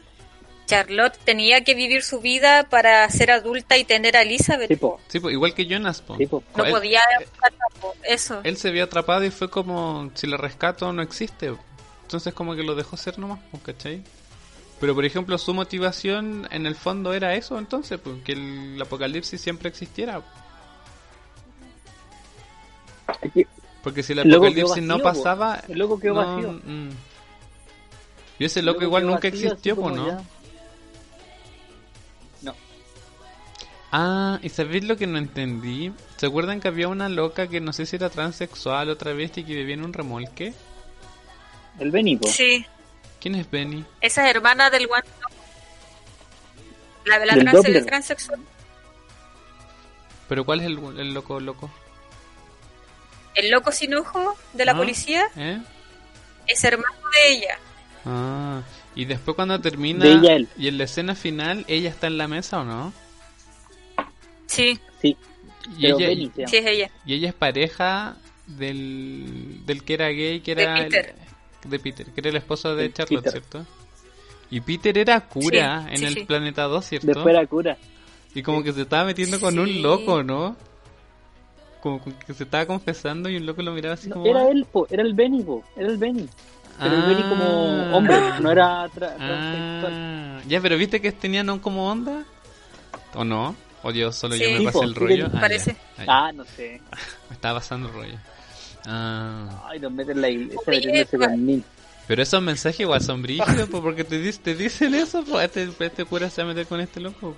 [0.66, 4.68] Charlotte tenía que vivir su vida para ser adulta y tener a Elizabeth.
[4.68, 6.42] Tipo, Sí, pues, igual que Jonas, tipo.
[6.54, 8.40] No Él- podía buscarla, po, eso.
[8.44, 11.54] Él se vio atrapado y fue como, si lo rescato no existe.
[12.02, 14.02] Entonces como que lo dejó ser nomás, ¿cachai?
[14.80, 19.40] Pero por ejemplo su motivación en el fondo era eso entonces, pues, que el apocalipsis
[19.40, 20.20] siempre existiera.
[23.82, 25.18] Porque si el loco apocalipsis no vacío, po.
[25.24, 25.62] pasaba...
[25.68, 26.52] El loco quedó no, vacío.
[26.64, 26.88] mm.
[28.40, 30.06] Y ese loco igual nunca vacío, existió, pues, ¿no?
[30.06, 30.22] ya.
[32.42, 32.54] No.
[33.92, 35.92] Ah, ¿y sabéis lo que no entendí?
[36.16, 39.44] ¿Se acuerdan que había una loca que no sé si era transexual otra vez y
[39.44, 40.52] que vivía en un remolque?
[41.78, 42.28] El Benipo.
[42.28, 42.66] Sí,
[43.20, 43.84] ¿Quién es Benny?
[44.00, 45.02] esa es hermana del One.
[47.04, 47.76] La de la Del trans, Doppler.
[47.76, 48.40] el transexual.
[50.28, 51.70] ¿Pero cuál es el, el loco loco?
[53.38, 55.60] El loco sin ojo de la Ah, policía ¿Eh?
[56.46, 57.58] es hermano de ella.
[58.04, 58.62] Ah,
[58.94, 60.48] y después cuando termina De ella él.
[60.56, 62.92] y en la escena final, ¿ella está en la mesa o no?
[64.46, 65.16] Sí, Sí,
[65.76, 66.90] Y pero ella, Benny sí es ella.
[67.04, 70.78] y ella es pareja del, del que era gay, que De era...
[70.78, 71.14] el- Peter.
[71.64, 73.32] de Peter, que era el esposo de De Charlotte, Peter.
[73.42, 73.66] ¿cierto?
[74.50, 76.24] Y Peter era cura Sí, en sí, el sí.
[76.24, 77.06] planeta 2, ¿cierto?
[77.08, 77.76] Después era cura.
[78.34, 80.56] Y como que se estaba metiendo con un loco, ¿no?
[81.82, 84.26] Como que se estaba confesando y un loco lo miraba así No, como...
[84.26, 86.28] era él, po, era el Benny, po, era el Benny.
[86.80, 89.92] Pero el Benny como hombre, no era tra- transexual.
[89.92, 92.24] Ah, ya, pero viste que tenían un como onda.
[93.14, 93.54] ¿O no?
[93.82, 94.52] ¿O yo solo yo Sí.
[94.52, 95.24] me Sí, pasé po, el rollo?
[95.26, 95.72] tenía- Ah, Parece.
[95.72, 95.78] ya.
[95.98, 96.04] Ah, ya.
[96.26, 96.80] Ah, no sé.
[97.30, 98.14] Me estaba pasando el rollo.
[98.86, 99.66] Ah.
[99.68, 101.64] Ay, nos meten la iglesia con mil.
[102.06, 105.68] Pero esos mensajes igual son brígidos, po, porque te, dis- te dicen eso, pues este,
[105.84, 107.36] este cura se va a meter con este loco.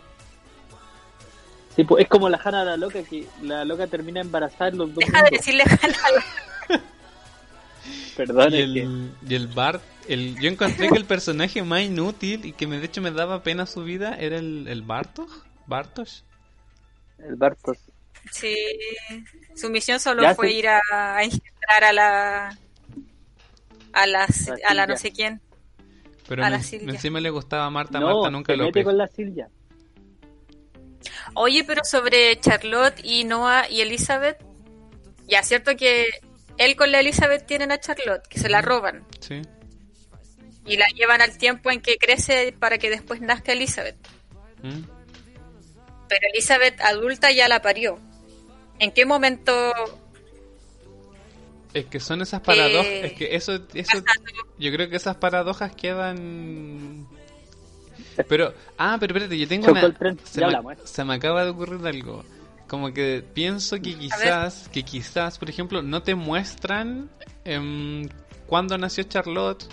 [1.76, 4.88] Sí, pues es como la Hanna la loca, que la loca termina embarazada en los
[4.94, 6.24] dos Deja de decirle Hannah.
[8.16, 8.62] Perdón, Y que...
[8.62, 12.78] el, y el Bart, el, yo encontré que el personaje más inútil y que me,
[12.78, 15.30] de hecho me daba pena su vida era el, el Bartosz.
[15.66, 16.22] Bartosz.
[17.18, 17.78] El Bartos.
[18.30, 18.54] Sí,
[19.56, 20.56] su misión solo Ya, fue sí.
[20.56, 22.59] ir a, a engendrar a la
[23.92, 24.26] a la,
[24.68, 25.40] a la no sé quién.
[26.28, 26.90] Pero A la me- Silvia.
[26.94, 29.48] encima le gustaba a Marta, No, Marta nunca se lo mete con la Silvia.
[31.34, 34.38] Oye, pero sobre Charlotte y Noah y Elizabeth,
[35.26, 36.08] ya cierto que
[36.58, 39.40] él con la Elizabeth tienen a Charlotte, que se la roban Sí.
[40.66, 43.96] y la llevan al tiempo en que crece para que después nazca Elizabeth.
[44.62, 44.82] ¿Mm?
[46.08, 47.98] Pero Elizabeth adulta ya la parió.
[48.78, 49.52] ¿En qué momento
[51.72, 54.02] Es que son esas paradojas, Eh, es que eso, eso,
[54.58, 57.06] yo creo que esas paradojas quedan...
[58.28, 59.80] Pero, ah, pero espérate, yo tengo una...
[60.24, 60.76] Se me, ¿eh?
[60.84, 62.24] se me acaba de ocurrir algo.
[62.68, 67.10] Como que pienso que quizás, que quizás, por ejemplo, no te muestran
[67.44, 68.08] em,
[68.46, 69.64] cuándo nació Charlotte,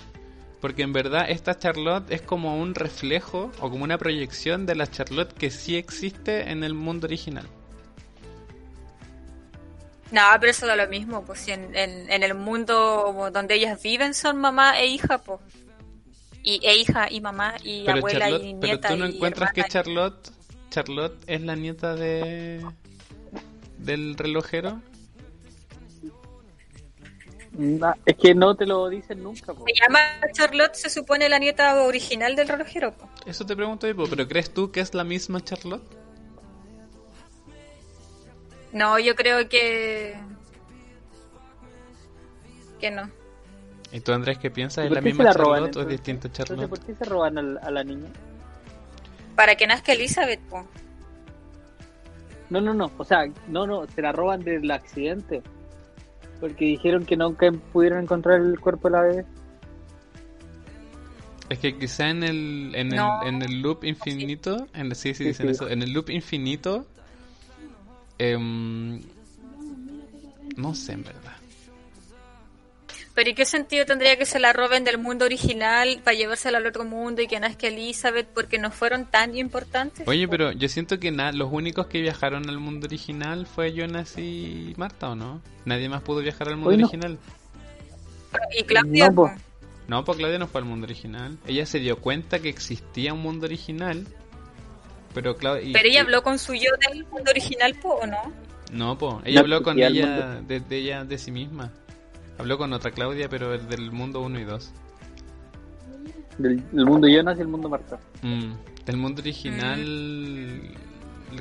[0.60, 4.90] porque en verdad esta Charlotte es como un reflejo o como una proyección de la
[4.90, 7.48] Charlotte que sí existe en el mundo original.
[10.12, 13.82] No, pero eso da lo mismo, pues si en, en, en el mundo donde ellas
[13.84, 15.40] viven son mamá e hija, pues.
[16.50, 19.16] Y, e hija y mamá y Pero, abuela Charlotte- y pero nieta tú no y
[19.16, 19.64] encuentras que.
[19.66, 20.30] Charlotte
[20.70, 22.64] Charlotte es la nieta de
[23.80, 24.82] del relojero.
[27.52, 29.66] Na- Es que no te lo dicen nunca, po.
[29.68, 30.00] Se llama
[30.32, 33.10] Charlotte, se supone la nieta original del relojero, pues.
[33.26, 35.84] Eso te pregunto, Ipo, pero ¿crees tú que es la misma Charlotte?
[38.72, 40.16] No, yo creo que...
[42.80, 43.10] Que no.
[43.98, 44.86] ¿Y tú, Andrés, qué piensas?
[44.86, 46.70] ¿Es ¿Y por la misma la roban, Charlotte o es distinta Entonces, Charlotte?
[46.70, 48.08] ¿por qué se roban al- a, la niña?
[49.36, 50.66] Para que nazca Elizabeth, pues.
[52.52, 52.92] No, no, no.
[52.96, 53.88] O sea, no, no.
[53.88, 55.42] Se la roban del accidente.
[56.40, 59.26] Porque dijeron que nunca pudieron encontrar el cuerpo de la bebé.
[61.50, 63.24] Es que quizá en el, en el, No.
[63.24, 65.52] en el loop infinito, en, sí, sí, Sí, dicen sí.
[65.54, 66.86] eso, en el loop infinito,
[68.20, 69.02] em,
[70.56, 71.27] no sé en verdad.
[73.18, 76.68] Pero ¿y qué sentido tendría que se la roben del mundo original para llevársela al
[76.68, 80.08] otro mundo y que nazca Elizabeth porque no fueron tan importantes?
[80.08, 84.20] Oye, pero yo siento que na- los únicos que viajaron al mundo original fue Jonas
[84.20, 85.42] y Marta, ¿o no?
[85.66, 86.86] Nadie más pudo viajar al mundo no.
[86.86, 87.18] original.
[88.56, 89.22] Y Claudia, No, po.
[89.30, 89.42] pues.
[89.88, 91.40] No, Claudia no fue al mundo original.
[91.48, 94.06] Ella se dio cuenta que existía un mundo original,
[95.16, 95.72] pero Claudia...
[95.74, 98.32] Pero ella habló con su yo del mundo original, po, ¿o no?
[98.72, 101.72] No, pues ella No, habló con ella de, de ella de sí misma.
[102.40, 104.72] Habló con otra Claudia, pero el del mundo 1 y 2.
[106.38, 108.00] Del, del mundo Jonas y el mundo Marta.
[108.22, 108.54] Mm,
[108.86, 110.76] Del mundo original,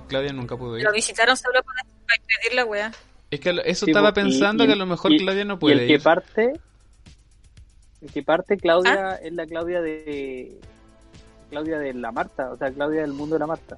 [0.09, 0.85] Claudia nunca pudo ir.
[0.85, 2.93] Lo visitaron solo para, para impedir la wea.
[3.31, 5.55] Es que eso Sí, estaba y- pensando y que a lo mejor y- Claudia no
[5.55, 6.03] Y puede el que ir.
[6.03, 6.53] parte.
[8.01, 9.15] El que parte, Claudia, Ah.
[9.17, 10.59] es la Claudia de.
[11.51, 12.51] Claudia de la Marta.
[12.53, 13.77] O sea, Claudia del mundo de la Marta.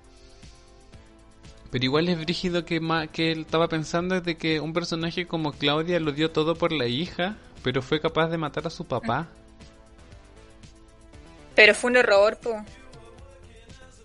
[1.70, 5.52] Pero igual es brígido que, ma- que él estaba pensando de que un personaje como
[5.52, 9.26] Claudia lo dio todo por la hija, pero fue capaz de matar a su papá.
[11.54, 12.64] Pero fue un error, po.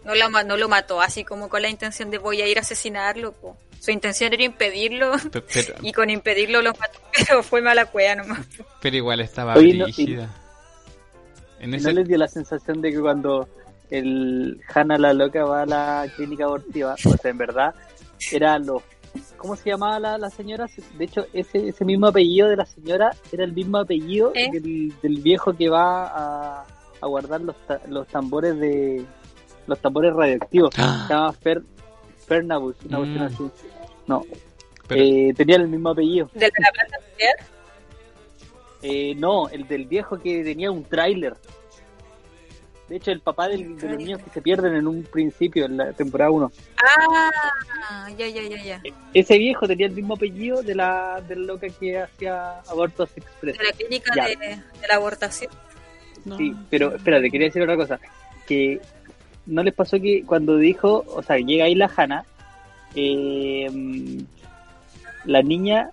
[0.04, 2.62] No, la, no lo mató así como con la intención de voy a ir a
[2.62, 3.58] asesinarlo, po.
[3.80, 8.16] Su intención era impedirlo Pe- Pero, y con impedirlo lo mató, pero fue mala cueva
[8.16, 8.46] nomás.
[8.58, 8.66] po.
[8.82, 10.30] pero igual estaba Oye, no- y- brígida.
[11.66, 13.48] ¿No ese, les dio la sensación de que cuando
[14.00, 17.74] el Hannah la loca va a la clínica abortiva, o sea, en verdad,
[18.32, 18.82] era lo.
[19.38, 20.68] ¿Cómo se llamaba la, la señora?
[20.98, 24.50] De hecho, ese, ese mismo apellido de la señora era el mismo apellido ¿Eh?
[24.52, 26.66] del, del viejo que va a,
[27.02, 29.06] a guardar los, ta- los tambores de.
[29.68, 30.72] los tambores radioactivos.
[30.78, 31.06] Ah.
[31.08, 31.62] Se llama Fer,
[32.26, 33.02] Fernabus, una Mm.
[33.02, 33.66] cuestión así.
[34.08, 34.24] No,
[34.88, 36.30] pero- eh, tenía el mismo apellido.
[36.34, 36.98] ¿Del de la planta?
[38.82, 41.36] Eh, no, el del viejo que tenía un tráiler.
[42.94, 45.78] De hecho, el papá del- de los niños que se pierden en un principio, en
[45.78, 46.52] la temporada 1.
[46.78, 48.82] Ah, ya, ya, ya, ya.
[49.16, 53.58] Ese viejo tenía el mismo apellido de la, de la loca que hacía abortos express.
[53.58, 55.52] De la clínica de, de la abortación.
[56.24, 56.38] no.
[56.38, 58.00] Sí, pero espérate, quería decir otra cosa.
[58.46, 58.80] Que
[59.48, 62.26] no les pasó que cuando dijo, o sea, llega ahí la Hanna,
[62.94, 64.24] eh,
[65.26, 65.90] la niña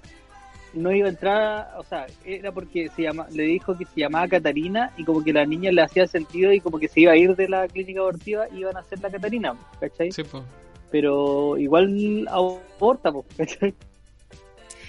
[0.73, 4.29] no iba a entrar, o sea, era porque se llama, le dijo que se llamaba
[4.29, 7.17] Catarina y como que la niña le hacía sentido y como que se iba a
[7.17, 10.13] ir de la clínica abortiva y iban a hacer la Catarina, ¿cachai?
[10.13, 10.43] Sí, pues.
[10.91, 13.75] Pero igual aborta, po, ¿cachai?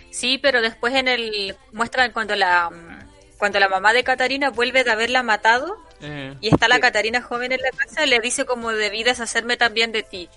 [0.10, 2.70] Sí, pero después en el muestran cuando la
[3.38, 6.82] cuando la mamá de Catarina vuelve de haberla matado Eh, y está la Sí.
[6.82, 10.30] Catarina joven en la casa, le dice como debí deshacerme también de ti.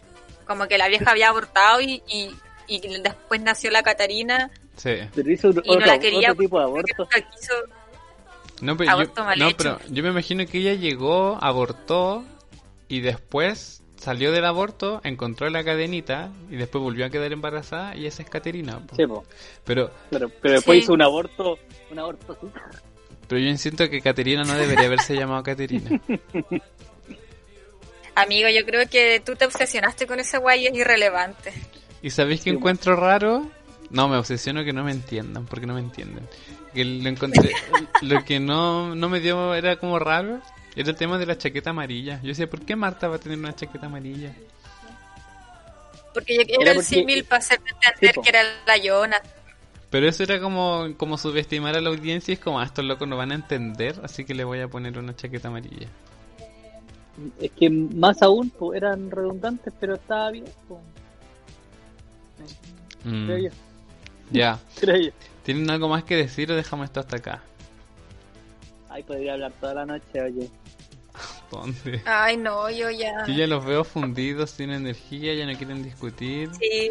[0.46, 2.30] Como que la vieja había abortado y, y,
[2.66, 4.94] y después nació la Catarina sí.
[5.14, 7.08] Pero hizo otro, y no la quería otro tipo de aborto.
[7.38, 7.54] quiso.
[8.60, 9.56] No, pero, yo, Aborto mal no, hecho.
[9.58, 12.24] pero yo me imagino que ella llegó, abortó
[12.88, 18.06] y después salió del aborto, encontró la cadenita y después volvió a quedar embarazada y
[18.06, 18.78] esa es Caterina.
[18.86, 18.94] po.
[18.96, 19.24] Sí, po.
[19.64, 20.84] Pero, Pero, pero después Sí.
[20.84, 21.58] hizo un aborto,
[21.90, 22.38] un aborto
[23.26, 25.98] pero yo siento que Caterina no debería haberse llamado Caterina.
[28.14, 31.52] Amigo, yo creo que tú te obsesionaste con ese guay y es irrelevante.
[32.02, 33.46] ¿Y sabéis qué Sí, encuentro raro?
[33.94, 36.28] No, me obsesiono que no me entiendan, porque no me entienden.
[36.74, 37.52] Que lo encontré,
[38.02, 40.40] lo que no, no me dio era como raro,
[40.74, 42.20] era el tema de la chaqueta amarilla.
[42.20, 44.34] Yo decía, ¿por qué Marta va a tener una chaqueta amarilla?
[46.12, 49.16] Porque yo Era era el símil para hacerme entender que era la Yona.
[49.90, 53.06] Pero eso era como, como subestimar a la audiencia y es como, ah, estos locos
[53.06, 55.86] no van a entender, así que le voy a poner una chaqueta amarilla.
[57.40, 60.46] Es que más aún po, eran redundantes, pero estaba bien.
[60.66, 60.80] po.
[63.04, 63.50] Mm, Creo yo,
[64.30, 65.10] Ya, creo yo.
[65.42, 67.42] ¿tienen algo más que decir o dejamos esto hasta acá?
[68.88, 70.48] Ay, podría hablar toda la noche, oye.
[71.50, 72.02] ¿Dónde?
[72.06, 73.26] Ay, no, yo ya.
[73.26, 76.50] Yo ya los veo fundidos, sin energía, ya no quieren discutir.
[76.60, 76.90] Sí,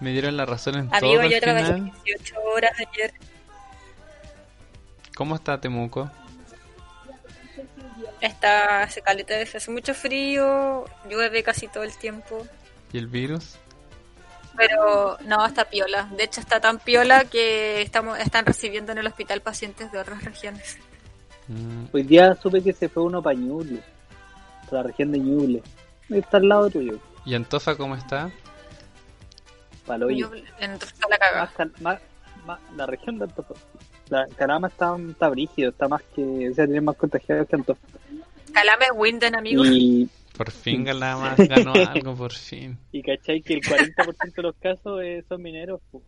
[0.00, 1.92] Me dieron la razón en amigo, todo al yo trabajé final.
[2.04, 3.12] 18 horas ayer.
[5.16, 6.10] ¿Cómo está Temuco?
[8.20, 12.46] Está, hace caleta hace mucho frío, llueve casi todo el tiempo.
[12.92, 13.56] ¿Y el virus?
[14.68, 16.08] Pero no, está piola.
[16.16, 20.24] De hecho, está tan piola que estamos están recibiendo en el hospital pacientes de otras
[20.24, 20.78] regiones.
[21.48, 23.82] Mm, Hoy día supe que se fue uno para Ñuble,
[24.66, 25.62] para la región de Ñuble.
[26.08, 28.30] Está al lado tuyo, ¿Y Antofa cómo está?
[29.86, 30.30] para el hoyo.
[30.34, 31.44] Yo- en está la cagada.
[31.44, 32.00] Más cal- más-
[32.46, 33.28] más- la región de.
[34.08, 37.98] La Calama está, está brígido, está más que, o sea, tiene más contagiados que Antofagasta.
[38.52, 39.64] Calama es Winden, amigo.
[39.64, 40.08] Y,
[40.40, 42.78] Por fin la más ganó algo, por fin.
[42.92, 45.82] y cachai que el 40% de los casos eh, son mineros.
[45.90, 46.02] po.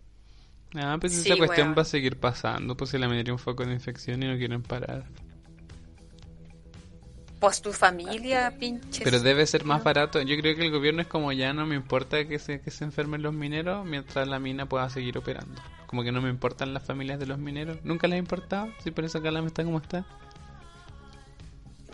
[0.75, 3.45] Ah, pues Sí, esa cuestión va a seguir pasando, pues si la minería es un
[3.45, 5.05] foco de infección y no quieren parar.
[7.41, 9.03] Pues tu familia, pinches.
[9.05, 10.23] Pero debe ser más barato.
[10.23, 12.85] Yo creo que el gobierno es como ya no me importa que se, que se
[12.85, 15.61] enfermen los mineros mientras la mina pueda seguir operando.
[15.87, 17.77] Como que no me importan las familias de los mineros.
[17.85, 18.71] Nunca les ha importado.
[18.83, 20.07] Sí, por eso Calama está como está.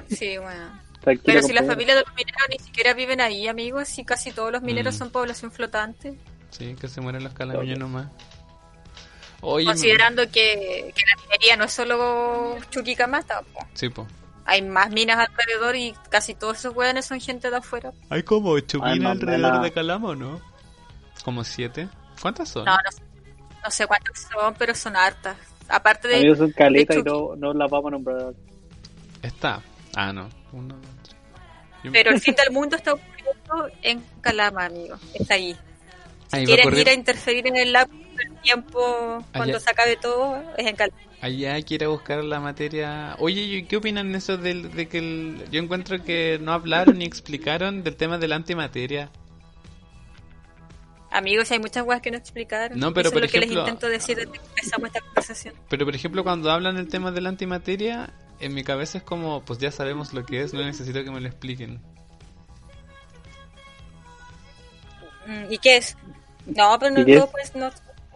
[0.08, 0.86] Sí, bueno.
[1.00, 1.74] Tranquilo, Pero si la compadre.
[1.76, 4.98] familia de los mineros ni siquiera viven ahí, amigos, si casi todos los mineros Mm.
[4.98, 6.18] son población flotante.
[6.50, 8.08] Sí, que se mueren los calameños nomás.
[9.40, 13.60] Oye, Considerando que, que la minería no es solo Chuquicamata, po.
[13.74, 14.06] Sí, po.
[14.44, 17.92] hay más minas alrededor y casi todos esos hueones son gente de afuera.
[18.10, 20.40] Hay como ocho minas alrededor de Calama, ¿o ¿no?
[21.24, 21.88] Como siete.
[22.20, 22.64] ¿Cuántas son?
[22.64, 23.02] No, no, sé-
[23.64, 25.36] no sé cuántas son, pero son hartas.
[25.68, 26.16] Aparte de...
[26.16, 28.32] Amigos, son caletas y no, no las vamos a nombrar.
[29.22, 29.60] Está.
[29.94, 30.28] Ah, no.
[30.52, 31.16] Uno, dos, tres.
[31.92, 34.96] Pero el fin del mundo está ocurriendo en Calama, amigo.
[35.14, 35.56] Está ahí.
[36.32, 39.70] Ahí va a Quieren ir a interferir en el lapso del tiempo cuando Allá- se
[39.70, 40.98] acabe todo, es en Calama.
[41.20, 43.16] Allá quiere buscar la materia.
[43.18, 45.44] Oye, ¿y ¿qué opinan eso del, de que el...
[45.50, 49.10] yo encuentro que no hablaron ni explicaron del tema de la antimateria?
[51.10, 52.78] Amigos, hay muchas cosas que no explicaron.
[52.78, 55.00] No, pero Eso por es lo que ejemplo- les intento decir desde que empezamos esta
[55.00, 55.54] conversación.
[55.68, 58.10] Pero por ejemplo, cuando hablan del tema de la antimateria,
[58.40, 61.20] en mi cabeza es como, pues ya sabemos lo que es, no necesito que me
[61.20, 61.80] lo expliquen.
[65.26, 65.96] Mm, ¿Y qué es?
[66.46, 67.30] No, pero no, ¿Y qué no, es?
[67.30, 67.70] pues no.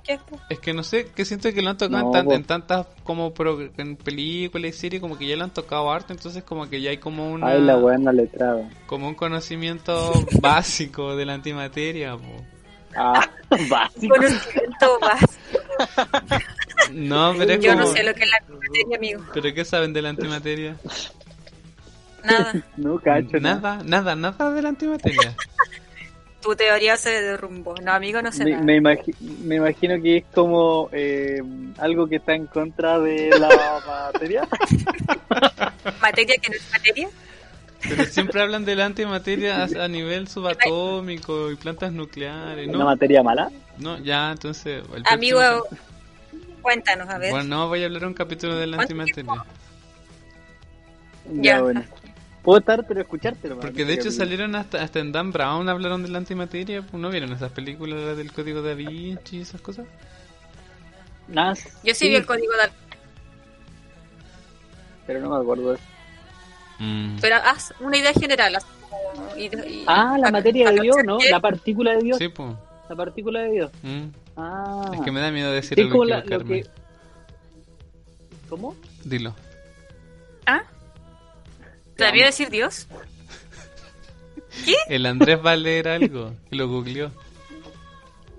[0.04, 0.20] ¿Qué es?
[0.50, 2.32] Es que no sé, que siento que lo han tocado No, en, tan- po.
[2.32, 6.12] en tantas como pro- en películas y series, como que ya lo han tocado harto,
[6.12, 8.68] entonces como que ya hay como una Ay, la buena letrada.
[8.86, 12.44] como un conocimiento básico de la antimateria, po.
[12.96, 13.28] Ah,
[13.70, 14.14] básico.
[14.16, 16.42] Conocimiento básico.
[16.92, 19.22] No, pero es Yo no como- sé lo que es la materia, amigo.
[19.34, 20.76] ¿Pero qué saben de la antimateria?
[22.24, 22.54] Nada.
[22.76, 23.76] No, cacho, nada.
[23.78, 25.34] Nada, nada, nada de la antimateria.
[26.40, 27.74] Tu teoría se derrumbó.
[27.82, 28.62] No, amigo, no sé Me, nada.
[28.64, 31.40] me, imagi- me imagino que es como eh,
[31.78, 33.48] algo que está en contra de la
[34.12, 34.48] materia.
[36.00, 37.08] ¿Materia que no es materia?
[37.88, 42.84] Pero siempre hablan de la antimateria a, a nivel subatómico y plantas nucleares, ¿Una ¿no?
[42.86, 43.50] materia mala?
[43.78, 44.82] No, ya, entonces...
[44.94, 45.78] el Amigo, próximo-
[46.62, 47.30] cuéntanos, a ver.
[47.30, 49.44] Bueno, no, voy a hablar un capítulo de la ¿Cuánto antimateria.
[51.34, 51.62] Ya, Ya.
[51.62, 51.84] bueno.
[52.42, 53.60] Puedo estar, pero escuchártelo.
[53.60, 56.84] Porque de hecho salieron hasta, hasta en Dan Brown hablaron de la antimateria.
[56.92, 59.86] ¿No vieron esas películas las del código da Vinci y esas cosas?
[61.28, 61.54] Nada,
[61.84, 62.68] Yo sí vi el código de...
[65.06, 65.84] Pero no me acuerdo de eso.
[66.80, 67.16] Mm.
[67.20, 68.56] Pero haz una idea general.
[68.56, 71.18] haz como- y- y- Ah, la materia de Dios, ¿no?
[71.30, 72.18] La partícula de Dios.
[72.18, 72.54] Sí, pues.
[72.88, 73.70] La partícula de Dios.
[73.82, 74.06] Mm.
[74.36, 74.90] Ah.
[74.94, 76.62] Es que me da miedo decir algo la- lo equivocarme.
[76.62, 76.70] que...
[78.48, 78.76] ¿Cómo?
[79.04, 79.34] Dilo.
[80.46, 80.62] ¿Ah?
[81.96, 82.86] ¿Te había decir Dios?
[84.88, 86.34] El Andrés va a leer algo.
[86.50, 87.10] Y lo googleó.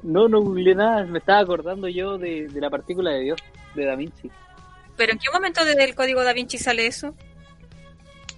[0.03, 1.05] No, no googleé nada.
[1.05, 3.39] Me estaba acordando yo de, de la partícula de Dios,
[3.75, 4.29] de Da Vinci.
[4.97, 7.15] ¿Pero en qué momento del código da Vinci sale eso?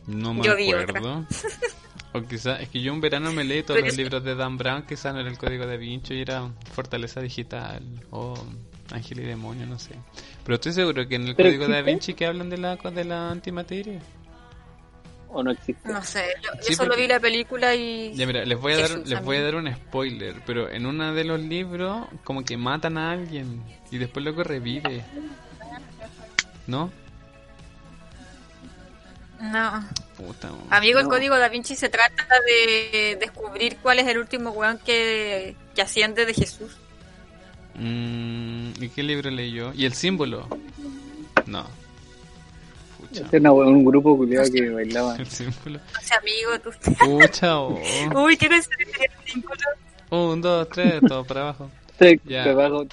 [0.08, 1.26] No me Yo vi acuerdo.
[2.18, 4.36] O quizá, es que yo en verano me leí todos Pero los es libros de
[4.36, 8.34] Dan Brown, quizá no era el código de Vinci y era Fortaleza Digital o
[8.94, 9.96] Ángel y Demonio, no sé.
[10.46, 11.82] Pero estoy seguro que en el ¿Pero código de Da?
[11.82, 14.00] Vinci que hablan de la, de la antimateria.
[15.30, 15.90] ¿O no existe?
[15.92, 18.14] No sé, yo, yo Sí, solo porque- vi la película y...
[18.16, 20.86] Ya mira, les voy a dar, Jesús, les voy a dar un spoiler, pero en
[20.86, 23.62] uno de los libros como que matan a alguien
[23.92, 25.04] y después luego revive.
[26.68, 26.92] ¿No?
[29.42, 29.88] No.
[30.18, 30.50] Puta.
[30.70, 35.56] Amigo, el código da Vinci se trata de descubrir cuál es el último weón que,
[35.76, 36.72] que asciende de Jesús.
[37.76, 39.74] Mm, ¿Y qué libro leyó?
[39.74, 40.48] ¿Y el símbolo?
[41.46, 41.68] No.
[43.00, 43.24] Pucha.
[43.26, 45.16] Este era un grupo culiado que bailaba.
[45.20, 45.80] El símbolo.
[45.94, 46.72] No sé, amigo, tú...
[47.06, 47.78] Pucha, oh.
[48.24, 49.62] Uy, ¿qué canción sería el símbolo?
[50.12, 51.70] Un, dos, tres, todo para abajo.
[52.26, 52.44] Ya.
[52.44, 52.86] te bajo-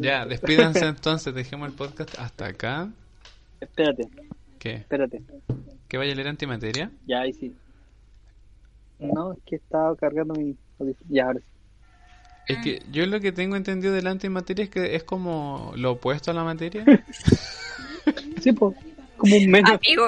[0.00, 2.88] Ya, despídanse entonces, dejemos el podcast hasta acá.
[3.60, 4.08] Espérate.
[4.58, 4.72] ¿Qué?
[4.74, 5.22] Espérate.
[5.88, 6.90] ¿Que vaya a leer antimateria?
[7.06, 7.54] Ya, ahí sí.
[8.98, 10.54] No, es que estaba cargando mi...
[11.08, 11.46] Ya, ahora sí.
[12.48, 15.92] Es que yo lo que tengo entendido de la antimateria es que es como lo
[15.92, 16.84] opuesto a la materia.
[18.40, 18.74] Sí, pues,
[19.18, 19.72] como un menos.
[19.72, 20.06] Amigo.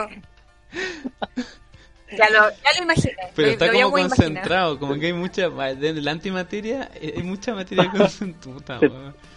[2.16, 3.14] Ya lo, ya lo imaginé.
[3.36, 5.48] Pero Lo- está lo como concentrado, como que hay mucha...
[5.50, 8.80] De la antimateria eh, hay mucha materia concentrada.
[8.80, 8.88] Se,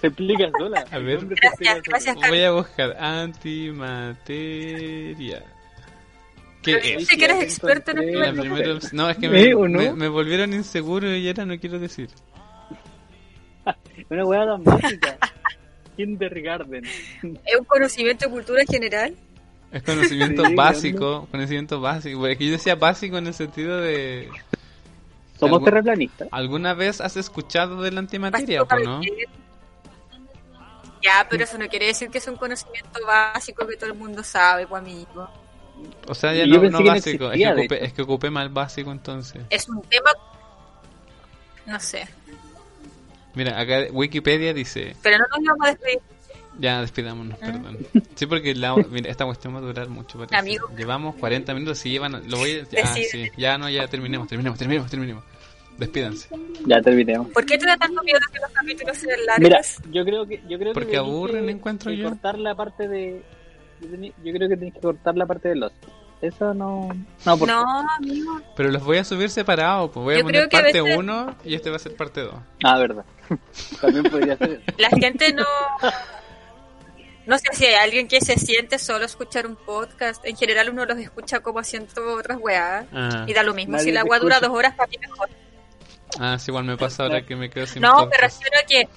[0.01, 0.85] se explica sola.
[0.91, 1.25] A ver.
[1.27, 1.81] Gracias.
[2.29, 5.43] Voy a buscar antimateria.
[6.63, 7.07] ¿Qué es?
[7.07, 7.97] sí que eres experto en.
[8.19, 8.41] La esto.
[8.41, 9.79] primera opción- No, es que ¿Eh, me, no?
[9.79, 12.09] me, me volvieron inseguro y ahora no quiero decir.
[14.09, 15.17] Una hueá tan básica.
[15.97, 16.83] Kindergarten.
[16.85, 19.15] Es un conocimiento de cultura general.
[19.71, 22.27] Es conocimiento Sí, básico, conocimiento básico.
[22.27, 24.29] Es que yo decía básico en el sentido de...
[25.39, 26.27] Somos Algún- terraplanistas.
[26.31, 29.01] ¿Alguna vez has escuchado de la antimateria o no?
[31.01, 34.23] Ya, pero eso no quiere decir que es un conocimiento básico que todo el mundo
[34.23, 35.29] sabe, pues amigo.
[36.07, 38.29] O sea, ya no, no que no básico, es, que existía, ocupé, es que ocupé
[38.29, 39.41] mal básico entonces.
[39.49, 40.11] Es un tema...
[41.65, 42.07] No sé.
[43.35, 44.95] Mira, acá Wikipedia dice...
[45.01, 45.99] Pero no nos vamos a despedir.
[46.59, 46.81] Ya, Ah.
[46.81, 47.79] despidámonos, perdón.
[48.15, 50.19] Sí, porque la, mira, esta cuestión va a durar mucho.
[50.19, 50.35] parece.
[50.35, 50.67] Amigo.
[50.77, 52.21] Llevamos 40 minutos, si llevan...
[52.29, 52.63] Lo voy a...
[52.83, 53.29] Ah, sí.
[53.37, 55.23] Ya, no, ya terminemos, terminemos, terminemos, terminemos.
[55.77, 56.29] Despídanse.
[56.67, 57.29] Ya terminemos.
[57.29, 59.43] ¿Por qué te da tanto miedo que los capítulos sean largos?
[59.43, 59.61] Mira,
[59.91, 62.09] yo creo que yo creo Porque que aburren, que- encuentro que yo.
[62.09, 63.23] cortar la parte de
[64.23, 65.71] yo, creo que tenéis que cortar la parte de los
[66.21, 66.87] eso no
[67.25, 68.39] no porque No, amigo.
[68.55, 71.53] Pero los voy a subir separados, pues voy a Yo poner parte veces- 1 y
[71.55, 72.33] este va a ser parte 2.
[72.63, 73.03] ah verdad
[73.81, 75.43] también podría ser La gente no...
[77.25, 80.25] No sé si hay alguien que se siente solo escuchar un podcast.
[80.25, 82.85] En general uno los escucha como haciendo otras weas.
[82.91, 83.73] Ah, Y da lo mismo.
[83.73, 85.29] Nadie si la wea dura dos horas, para mí mejor.
[86.19, 88.89] ah, sí, igual me pasa ahora que me quedo sin No, me refiero a que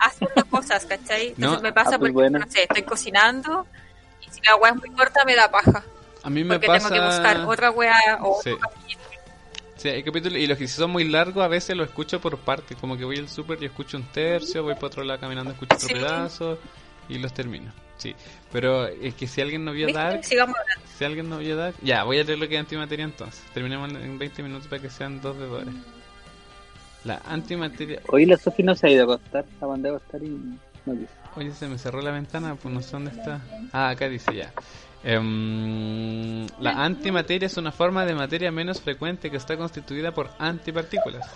[0.00, 1.28] haciendo cosas, ¿cachai?
[1.28, 1.62] Entonces No.
[1.62, 2.38] me pasa Ah, pues porque, bueno.
[2.40, 3.66] no sé, estoy cocinando
[4.26, 5.82] y si la wea es muy corta me da paja.
[6.22, 6.88] A mí me Porque pasa...
[6.88, 8.50] tengo que buscar otra wea o Sí.
[8.50, 9.00] otro capítulo.
[9.76, 12.76] Sí, hay capítulos y los que son muy largos a veces los escucho por partes,
[12.78, 15.74] como que voy al súper y escucho un tercio, voy para otro lado caminando escucho
[15.76, 15.94] otro Sí.
[15.94, 16.58] pedazo
[17.08, 17.72] y los termino.
[17.96, 18.14] Sí,
[18.52, 19.92] pero es que si alguien no vio.
[19.92, 23.42] Dark, si alguien no vio Dark, ya, voy a leer lo que es antimateria entonces.
[23.54, 25.68] Terminemos en 20 minutos para que sean dos deudores.
[27.04, 28.00] La antimateria...
[28.08, 30.92] hoy la Sofi no se ha ido a acostar la mandé a acostar y no
[30.94, 33.40] quiso Oye, se me cerró la ventana, pues no sé dónde está.
[33.72, 34.52] Ah, acá dice ya.
[35.02, 41.26] Em, la antimateria es una forma de materia menos frecuente que está constituida por antipartículas.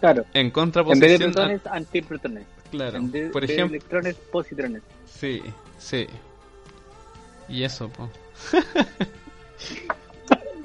[0.00, 3.76] claro En en vez de contraposición a- protones antiprotones Claro, en vez por de ejemplo,
[3.76, 5.42] electrones positrones sí,
[5.78, 6.06] sí.
[7.48, 8.08] Y eso, po.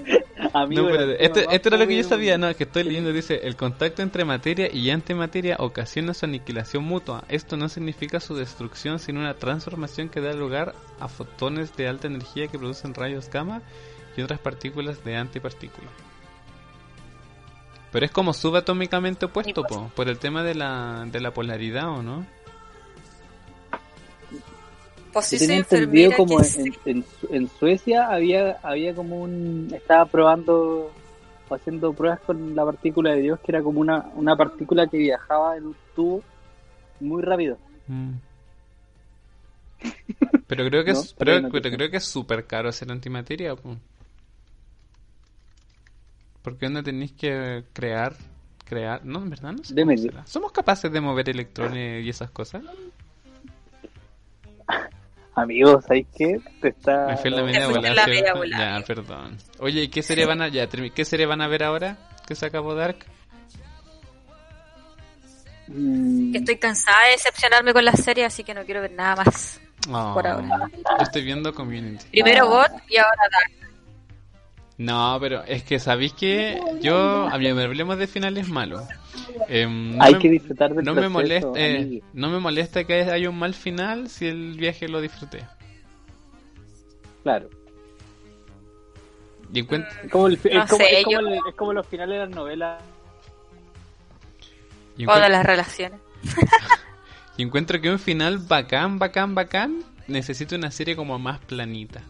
[0.54, 4.02] Amigo, No, esto, era lo que yo sabía, no, que estoy leyendo, dice, el contacto
[4.02, 7.24] entre materia y antimateria ocasiona su aniquilación mutua.
[7.30, 12.08] Esto no significa su destrucción, sino una transformación que da lugar a fotones de alta
[12.08, 13.62] energía que producen rayos gamma
[14.16, 15.92] y otras partículas de antipartículas.
[17.92, 22.04] Pero es como subatómicamente opuesto, po, por el tema de la, de la polaridad, ¿o
[22.04, 22.26] no?
[25.14, 30.92] Pues tenía entendido como en, se- en, en Suecia había había como un estaba probando
[31.50, 34.98] o haciendo pruebas con la partícula de Dios que era como una, una partícula que
[34.98, 36.22] viajaba en un tubo
[37.00, 37.58] muy rápido.
[37.88, 38.12] Mm.
[40.48, 43.56] Pero creo que No, es, pero, no pero creo que es súper caro hacer antimateria,
[43.56, 43.76] po.
[46.42, 48.16] Porque no tenéis que crear,
[48.66, 49.76] crear, no, en verdad no sé.
[50.26, 52.64] ¿Somos capaces de mover electrones y esas cosas?
[55.38, 56.40] Amigos, ¿sabéis qué?
[56.62, 57.06] Te está...
[57.08, 58.80] Me fui en la media volada, la media volada.
[58.80, 59.38] Ya, perdón.
[59.60, 61.96] Oye, ¿y qué serie van a, ya, ¿qué serie van a ver ahora
[62.28, 63.06] que se acabó Dark?
[65.68, 69.62] mm, estoy cansada de decepcionarme con las series, así que no quiero ver nada más.
[69.90, 70.70] Oh, Por ahora.
[70.74, 72.06] Yo estoy viendo Community.
[72.12, 72.68] Primero Ah.
[72.72, 73.70] God y ahora Dark.
[74.80, 78.84] No, pero es que sabéis que yo, a mí me hablemos de finales malos.
[79.48, 83.02] Em, no Hay me- que disfrutar del no me molesta eh, no me molesta que
[83.02, 85.46] haya un mal final si el viaje lo disfruté
[87.24, 87.50] Claro.
[89.54, 91.74] y encuentro Es como, el, No es como, sé, es como yo- el- es como
[91.74, 92.82] los finales de las novelas.
[94.98, 96.00] y Todas encuentro, las relaciones.
[97.38, 102.02] y encuentro que un final bacán bacán bacán necesita una serie como más planita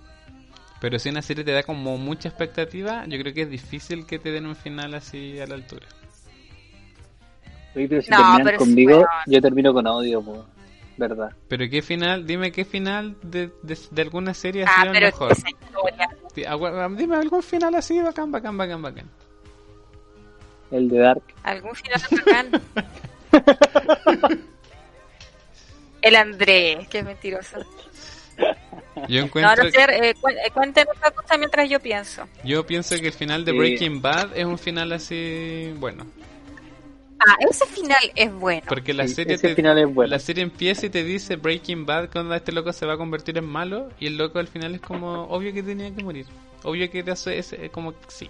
[0.80, 4.20] pero si una serie te da como mucha expectativa yo creo que es difícil que
[4.20, 5.88] te den un final así a la altura
[7.78, 9.08] Oye, pero si No, terminan pero es conmigo, bueno.
[9.28, 10.46] yo termino con odio, po.
[11.00, 11.30] ¿verdad?
[11.48, 14.94] pero qué final dime qué final de, de, de alguna serie ha Ah, sido el
[14.94, 15.32] pero mejor
[16.48, 19.06] agua- dime algún final así bacán bacán bacán bacán
[20.72, 21.22] El de Dark.
[21.44, 22.62] ¿Algún final bacán?
[26.02, 27.58] El Andrés, que mentiroso.
[29.08, 29.78] Yo encuentro, no sé,
[30.10, 32.28] eh, cu- eh, cuenten otra cosa mientras yo pienso.
[32.44, 33.58] yo pienso que el final de Sí.
[33.58, 36.06] Breaking Bad es un final así, bueno,
[37.20, 38.64] Ah, ese final es bueno.
[38.68, 40.12] porque la Sí, serie ese te- final es bueno.
[40.12, 43.38] la serie empieza y te dice Breaking Bad cuando este loco se va a convertir
[43.38, 46.26] en malo y el loco al final es como obvio que tenía que morir,
[46.64, 48.30] obvio que era eso, ese- como sí.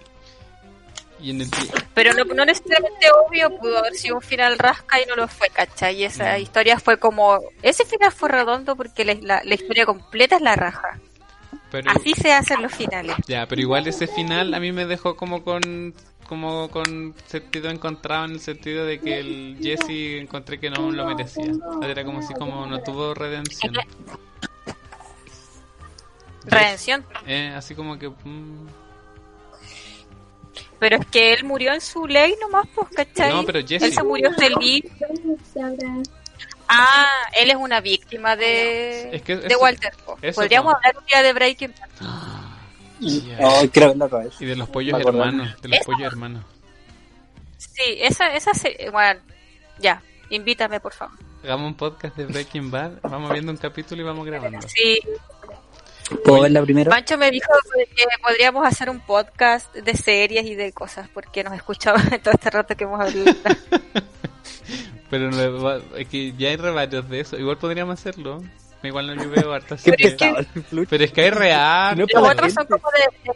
[1.20, 1.48] Y en el
[1.94, 5.48] Pero no, no necesariamente obvio, pudo haber sido un final rasca y no lo fue,
[5.50, 5.96] ¿cachai?
[5.96, 6.42] Y esa Mm.
[6.42, 7.40] historia fue como...
[7.60, 10.96] Ese final fue redondo porque la, la- la historia completa es la raja.
[11.72, 13.16] pero Así se hacen los finales.
[13.26, 15.92] Ya, pero igual ese final a mí me dejó como con
[16.28, 21.06] como con sentido encontrado en el sentido de que el Jesse encontré que no lo
[21.06, 21.50] merecía.
[21.82, 23.74] Era como si como no tuvo redención.
[26.44, 27.04] Redención.
[27.26, 28.66] Eh, así como que mm,
[30.78, 33.32] Pero es que él murió en su ley nomás, pues, ¿cachai?
[33.32, 33.82] No, pero Jesse.
[33.84, 34.84] Él se murió feliz.
[36.68, 37.08] Ah,
[37.40, 39.92] él es una víctima de, Es que de Walter.
[40.20, 40.76] eso Podríamos no.
[40.76, 42.34] hablar un día de Breaking Bad.
[43.00, 46.44] y de los pollos hermanos, de los Esa- pollos hermanos.
[47.56, 49.20] Sí, esa, esa se- Bueno,
[49.78, 51.16] ya, invítame, por favor.
[51.42, 54.66] Hagamos un podcast de Breaking Bad, vamos viendo un capítulo y vamos grabando.
[54.68, 54.98] Sí,
[56.24, 56.90] ¿Puedo verla primero?
[56.90, 61.52] Pancho me dijo que podríamos hacer un podcast de series y de cosas, porque nos
[61.54, 63.36] escuchaba todo este rato que hemos hablado.
[65.10, 67.36] Pero no, es que ya hay varios de eso.
[67.38, 68.42] Igual podríamos hacerlo.
[68.82, 70.88] Igual no yo veo hartas Pero que- fluch.
[70.88, 71.98] Pero es que hay real.
[71.98, 73.34] No Los otros son como de.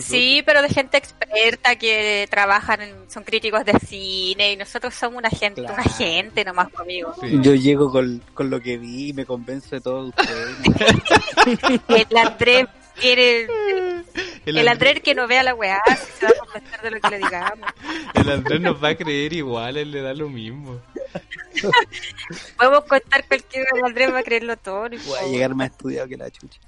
[0.00, 5.18] Sí, pero de gente experta que trabajan, en- son críticos de cine y nosotros somos
[5.18, 5.74] una gente, Claro.
[5.74, 7.14] una gente nomás conmigo.
[7.20, 7.38] Sí.
[7.42, 10.56] Yo llego con, con lo que vi y me convenzo de todo ustedes.
[12.10, 12.64] El Andrés
[13.00, 13.46] quiere,
[14.46, 15.80] El, el Andrés, que no vea la weá,
[16.18, 17.70] se va a convencer de lo que le digamos.
[18.14, 20.80] el Andrés nos va a creer igual, él le da lo mismo.
[22.58, 24.88] Podemos contar cualquier el Andrés va a creerlo todo.
[24.88, 26.60] no Voy a llegar más estudiado que la chucha.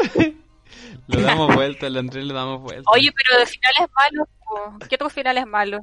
[1.07, 2.91] Le damos vuelta, al Andrés le damos vuelta.
[2.93, 4.29] Oye, pero de finales malos.
[4.89, 5.83] ¿qué otros finales malos?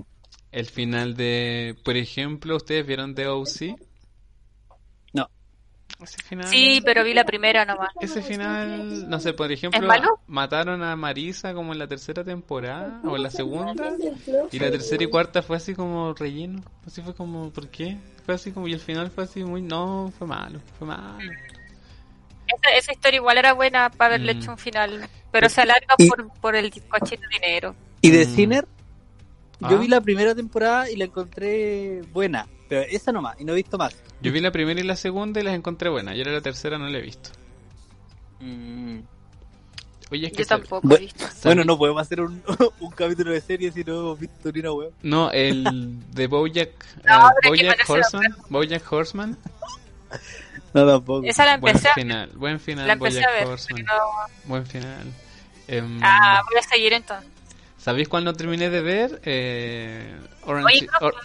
[0.51, 3.75] El final de, por ejemplo, ¿ustedes vieron The O.C.?
[6.03, 6.09] No.
[6.09, 6.47] Ese final...
[6.47, 7.89] Sí, pero vi la primera nomás.
[8.01, 9.87] Ese final, no sé, por ejemplo,
[10.27, 13.93] mataron a Marisa como en la tercera temporada o en la segunda
[14.51, 17.97] y la tercera y cuarta fue así como relleno, así fue como, ¿por qué?
[18.25, 21.17] Fue así como y el final fue así muy, no, fue malo, fue malo.
[22.47, 24.37] Esa, esa historia igual era buena para haberle Mm.
[24.37, 27.75] hecho un final, pero se alarga por, por el cochino dinero.
[28.01, 28.35] Y de Mm.
[28.35, 28.67] Sinner,
[29.61, 29.75] yo Ah.
[29.75, 32.47] vi la primera temporada y la encontré buena.
[32.73, 33.95] Pero esa nomás, y no he visto más.
[34.19, 36.79] Yo vi la primera y la segunda y las encontré buenas, y ahora la tercera
[36.79, 37.29] no la he visto.
[38.39, 38.97] Mm.
[40.09, 41.23] Oye, es que Yo sab- tampoco he visto.
[41.43, 42.41] Bueno, no podemos hacer un,
[42.79, 44.91] un capítulo de serie si no hemos visto ni una web.
[45.03, 45.63] No, el
[46.15, 46.71] de Bojack,
[47.05, 49.37] No, que Bojack Horseman, Bojack Horseman,
[50.73, 51.27] No, tampoco.
[51.27, 54.03] Esa la buen empecé a, final, buen final, la empecé a Bojack ver, Horseman, no-
[54.45, 55.07] buen final.
[55.67, 57.29] Em, Ah, voy a seguir entonces.
[57.77, 59.21] ¿Sabéis cuál no terminé de ver?
[59.25, 60.15] Eh,
[60.45, 61.15] Orange, Oye, ¿cómo Or-?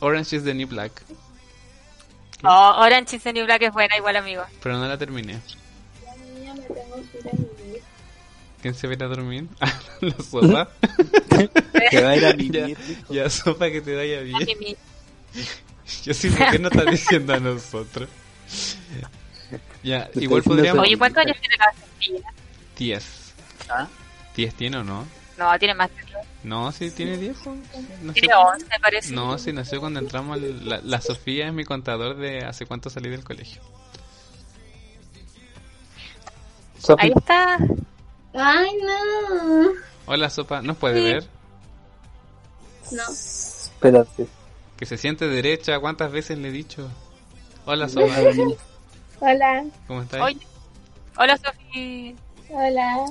[0.00, 0.92] Orange is the New Black,
[2.44, 4.44] Oh, Orange is the New Black es buena, igual amigo.
[4.62, 5.40] pero no la terminé.
[8.62, 9.46] ¿Quién se va a ir a dormir?
[10.00, 10.68] la sopa.
[11.90, 12.76] Que va a ir a ya, vivir.
[12.78, 13.12] dijo.
[13.14, 14.76] ya, sopa que te vaya bien.
[16.04, 18.08] Yo sí, ¿por qué no estás diciendo a nosotros?
[19.82, 20.82] Ya, Te igual podríamos...
[20.84, 22.32] Oye, ¿cuántos años tiene la Sofía?
[22.76, 23.04] 10.
[23.70, 23.88] ¿Ah?
[24.36, 25.06] 10 tiene o no?
[25.38, 25.88] No, tiene más.
[26.44, 27.36] No, sí, tiene 10.
[27.42, 27.58] pues.
[28.02, 28.20] No sé.
[28.20, 29.12] Tiene 11, me parece.
[29.14, 30.40] No, sí, nació cuando entramos.
[30.40, 33.60] La, la Sofía es mi contador de hace cuánto salí del colegio.
[36.98, 37.58] Ahí está.
[38.34, 39.70] Ay, no.
[40.06, 41.26] Hola, Sopa, ¿nos puede ver?
[42.92, 43.02] No.
[43.10, 44.26] espérate.
[44.76, 46.88] Que se siente derecha, ¿cuántas veces le he dicho?
[47.66, 48.14] Hola, Sopa,
[49.20, 49.64] Hola.
[49.86, 50.20] ¿cómo estás?
[51.16, 52.14] Hola, Sofía.
[52.50, 53.06] Hola.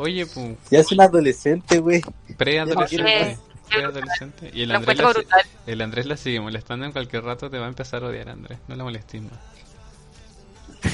[0.00, 2.00] Oye, pu, Ya es un adolescente, güey.
[2.38, 3.38] preadolescente.
[3.68, 4.50] Preadolescente.
[4.54, 5.12] Y el Andrés, la,
[5.66, 8.58] el Andrés la sigue molestando en cualquier rato, te va a empezar a odiar, Andrés.
[8.66, 9.32] No la molestes más.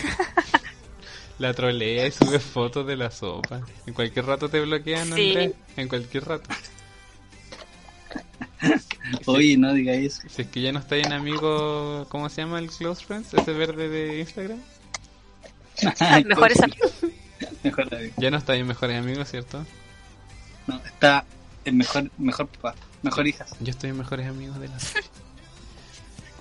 [1.39, 3.61] La trolea y sube fotos de la sopa.
[3.87, 5.29] En cualquier rato te bloquean, Sí.
[5.29, 5.53] Andrés.
[5.77, 6.49] En cualquier rato.
[9.27, 10.23] Oye, no diga eso.
[10.29, 13.35] Si es que ya no está en amigo, ¿cómo se llama el Close Friends?
[13.35, 14.59] Ese verde de Instagram.
[16.25, 16.96] Mejores amigos.
[17.67, 18.15] Mejor amigo.
[18.17, 19.65] Ya no está en mejores amigos, ¿cierto?
[20.67, 21.25] No, está
[21.65, 23.47] el mejor, mejor papá, mejor hija.
[23.61, 25.09] Yo estoy en mejores amigos de la serie.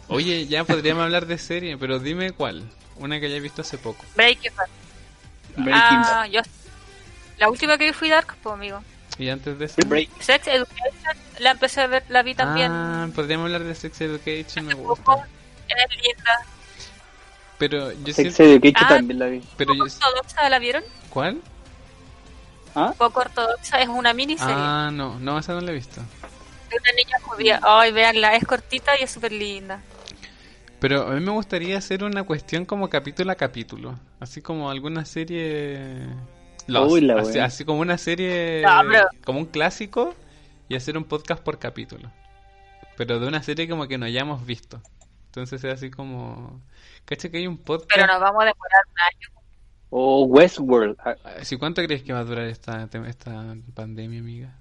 [0.08, 2.70] Oye, ya podríamos hablar de serie, pero dime cuál.
[2.98, 4.06] Una que haya visto hace poco.
[4.16, 5.64] Breaking Bad.
[5.64, 6.42] Breaking Ah, yo.
[7.38, 8.82] La última que vi fui Dark, pues, amigo.
[9.18, 9.76] Y antes de eso.
[9.86, 10.10] Break.
[10.22, 12.72] Sex Education la empecé a ver, la vi también.
[12.72, 15.28] Ah, podríamos hablar de Sex Education, me gusta.
[15.68, 16.46] Es linda.
[17.58, 18.44] Pero yo Sex siento...
[18.68, 18.96] Education Ah.
[18.96, 19.42] también la vi.
[19.58, 19.84] Pero yo...
[19.86, 20.84] ¿Poco ortodoxa la vieron?
[21.10, 21.42] ¿Cuál?
[22.76, 22.94] ¿Ah?
[22.98, 26.02] Poco ortodoxa es una miniserie Ah, no, no, esa no la he visto.
[26.02, 27.60] de una niña judía.
[27.64, 29.82] Ay, veanla, es cortita y es súper linda.
[30.80, 33.98] Pero a mí me gustaría hacer una cuestión como capítulo a capítulo.
[34.20, 36.06] Así como alguna serie...
[36.68, 38.62] Lost, Uy, la así, así como una serie...
[38.66, 40.14] No, pero- Como un clásico
[40.68, 42.12] y hacer un podcast por capítulo.
[42.98, 44.82] Pero de una serie como que no hayamos visto.
[45.28, 46.62] Entonces es así como...
[47.06, 47.90] ¿Cacha que hay un podcast?
[47.94, 49.42] Pero nos vamos a demorar un año.
[49.92, 50.98] O Westworld.
[51.06, 54.54] Ah, ¿Sí, ¿Cuánto crees que va a durar esta, esta pandemia, amiga?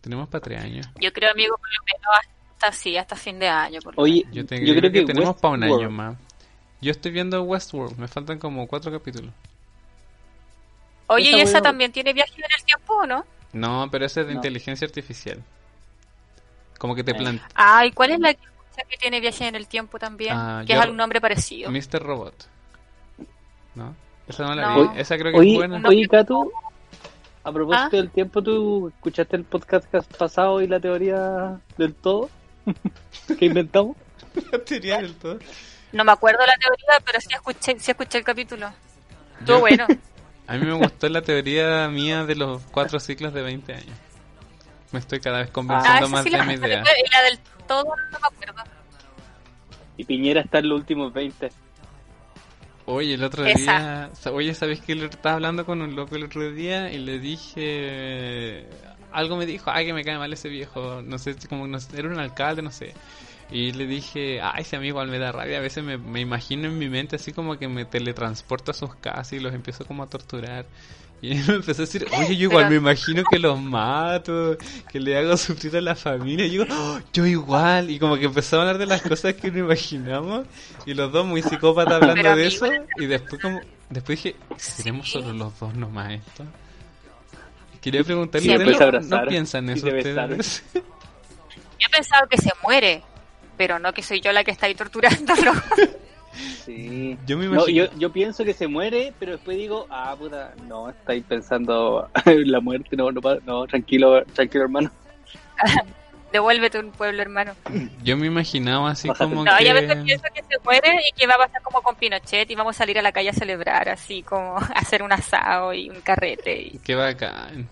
[0.00, 0.88] Tenemos para tres años.
[1.00, 3.80] Yo creo, amigo, por lo menos hasta sí, hasta fin de año.
[3.80, 6.16] Por Oye, Yo, te- yo yo creo que, tenemos para un año más.
[6.80, 9.32] Yo estoy viendo Westworld, me faltan como cuatro capítulos.
[11.08, 13.24] Oye, Esa ¿y esa también tiene viaje en el tiempo o no?
[13.52, 14.38] No, pero ese es de No.
[14.38, 15.42] inteligencia artificial.
[16.78, 17.14] Como que te Eh.
[17.14, 18.46] plantea Ay, ¿cuál es la que
[18.88, 20.34] que tiene viaje en el tiempo también?
[20.36, 21.70] Ah, que yo- es algún nombre parecido.
[21.70, 22.02] Mr.
[22.02, 22.34] Robot.
[23.74, 23.94] ¿No?
[24.26, 24.92] Esa no la No.
[24.92, 25.00] vi.
[25.00, 25.88] Esa creo que Oye, es buena.
[25.88, 26.50] oye, Kato,
[27.44, 27.96] a propósito ¿Ah?
[27.96, 32.28] del tiempo, ¿tú escuchaste el podcast que has pasado y la teoría del todo
[33.38, 33.96] que inventamos?
[34.52, 35.38] La teoría del todo.
[35.92, 38.70] No me acuerdo la teoría, pero sí escuché, sí escuché el capítulo.
[39.40, 39.86] Estuvo bueno.
[40.46, 43.96] A mí me gustó la teoría mía de los cuatro ciclos de 20 años.
[44.92, 46.82] Me estoy cada vez Ah, convenciendo esa más sí de la mi idea.
[46.82, 47.38] Y la del
[47.68, 48.62] todo no me acuerdo.
[49.96, 51.50] Y Piñera está en los últimos 20.
[52.86, 53.58] Oye, el otro Esa.
[53.58, 58.66] día, oye, ¿sabes que estaba hablando con un loco el otro día y le dije,
[59.12, 61.98] algo me dijo, ay, que me cae mal ese viejo, no sé, como no sé,
[61.98, 62.94] era un alcalde, no sé.
[63.50, 66.68] Y le dije, ay, ese amigo igual me da rabia, a veces me, me imagino
[66.68, 70.02] en mi mente así como que me teletransporto a sus casas y los empiezo como
[70.02, 70.64] a torturar.
[71.22, 74.56] Y él me empezó a decir, oye, yo igual Pero- me imagino que los mato,
[74.90, 76.46] que le hago sufrir a la familia.
[76.46, 77.90] Y yo, "Oh, yo igual.
[77.90, 80.46] Y como que empezó a hablar de las cosas que no imaginamos.
[80.86, 82.66] Y los dos muy psicópatas hablando Pero, de eso.
[82.98, 83.60] Y después como
[83.90, 86.44] después dije, ¿seremos solo los dos nomás esto?
[87.80, 90.62] Quería preguntarle, Sí, ¿ustedes después no, no piensan eso ustedes?
[90.74, 90.80] Yo
[91.86, 93.02] he pensado que se muere,
[93.56, 95.52] pero no que soy yo la que está ahí torturándolo.
[96.64, 97.18] Sí.
[97.26, 97.84] Yo me No, imagino.
[97.86, 102.50] yo, yo pienso que se muere, pero después digo, ah, puta, no, estáis pensando en
[102.52, 104.90] la muerte, no, no, no, tranquilo, tranquilo, hermano.
[106.32, 107.54] Devuélvete un pueblo, hermano.
[108.04, 109.30] Yo me imaginaba así Bájate.
[109.30, 109.64] como No, que...
[109.64, 112.50] yo a veces pienso que se muere y que va a pasar como con Pinochet
[112.50, 115.72] y vamos a salir a la calle a celebrar, así como a hacer un asado
[115.72, 116.60] y un carrete.
[116.60, 116.78] Y...
[116.84, 117.66] Qué bacán.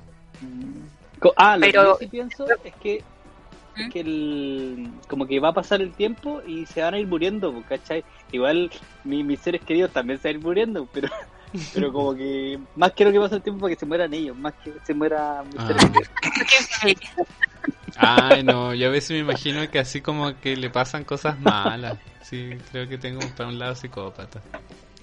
[1.37, 3.05] Ah, lo Pero- que yo sí pienso es que,
[3.77, 3.81] ¿Mm?
[3.81, 7.07] es que el, como que va a pasar el tiempo y se van a ir
[7.07, 8.05] muriendo, ¿cachai?
[8.33, 8.71] Igual
[9.05, 11.09] mi- mis seres queridos también se van a ir muriendo, pero
[11.75, 14.55] pero como que más quiero que pase el tiempo para que se mueran ellos, más
[14.65, 15.67] que se mueran mis Ah.
[15.67, 15.85] seres
[16.81, 17.09] queridos.
[17.99, 21.99] Ay, no, yo a veces me imagino que así como que le pasan cosas malas.
[22.23, 24.43] Sí, creo que tengo para un lado psicópata.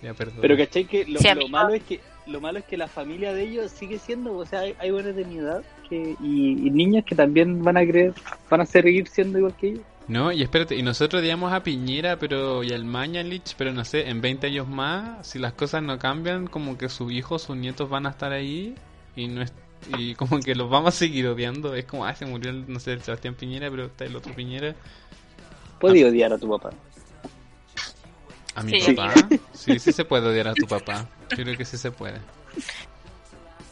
[0.01, 0.37] Ya, perdón.
[0.41, 0.85] Pero ¿cachai?
[0.85, 1.49] Que lo, Sí, lo amigo.
[1.49, 4.59] malo es que lo malo es que la familia de ellos sigue siendo, o sea,
[4.61, 8.13] hay, hay buenos de mi edad que, y, y niños que también van a creer,
[8.49, 9.81] van a seguir siendo igual que ellos.
[10.07, 14.09] No, y espérate, y nosotros digamos a Piñera pero y al Mañalich, pero no sé,
[14.09, 17.89] en 20 años más, si las cosas no cambian, como que sus hijos, sus nietos
[17.89, 18.75] van a estar ahí
[19.15, 19.53] y no es-
[19.97, 21.73] y como que los vamos a seguir odiando.
[21.75, 24.33] Es como, ah, se murió, el, no sé, el Sebastián Piñera, pero está el otro
[24.33, 24.75] Piñera.
[25.79, 26.71] Puedes odiar a tu papá.
[28.55, 28.93] ¿A mi Sí.
[28.93, 29.29] papá?
[29.53, 31.07] Sí, sí se puede odiar a tu papá.
[31.31, 32.19] Yo creo que sí se puede.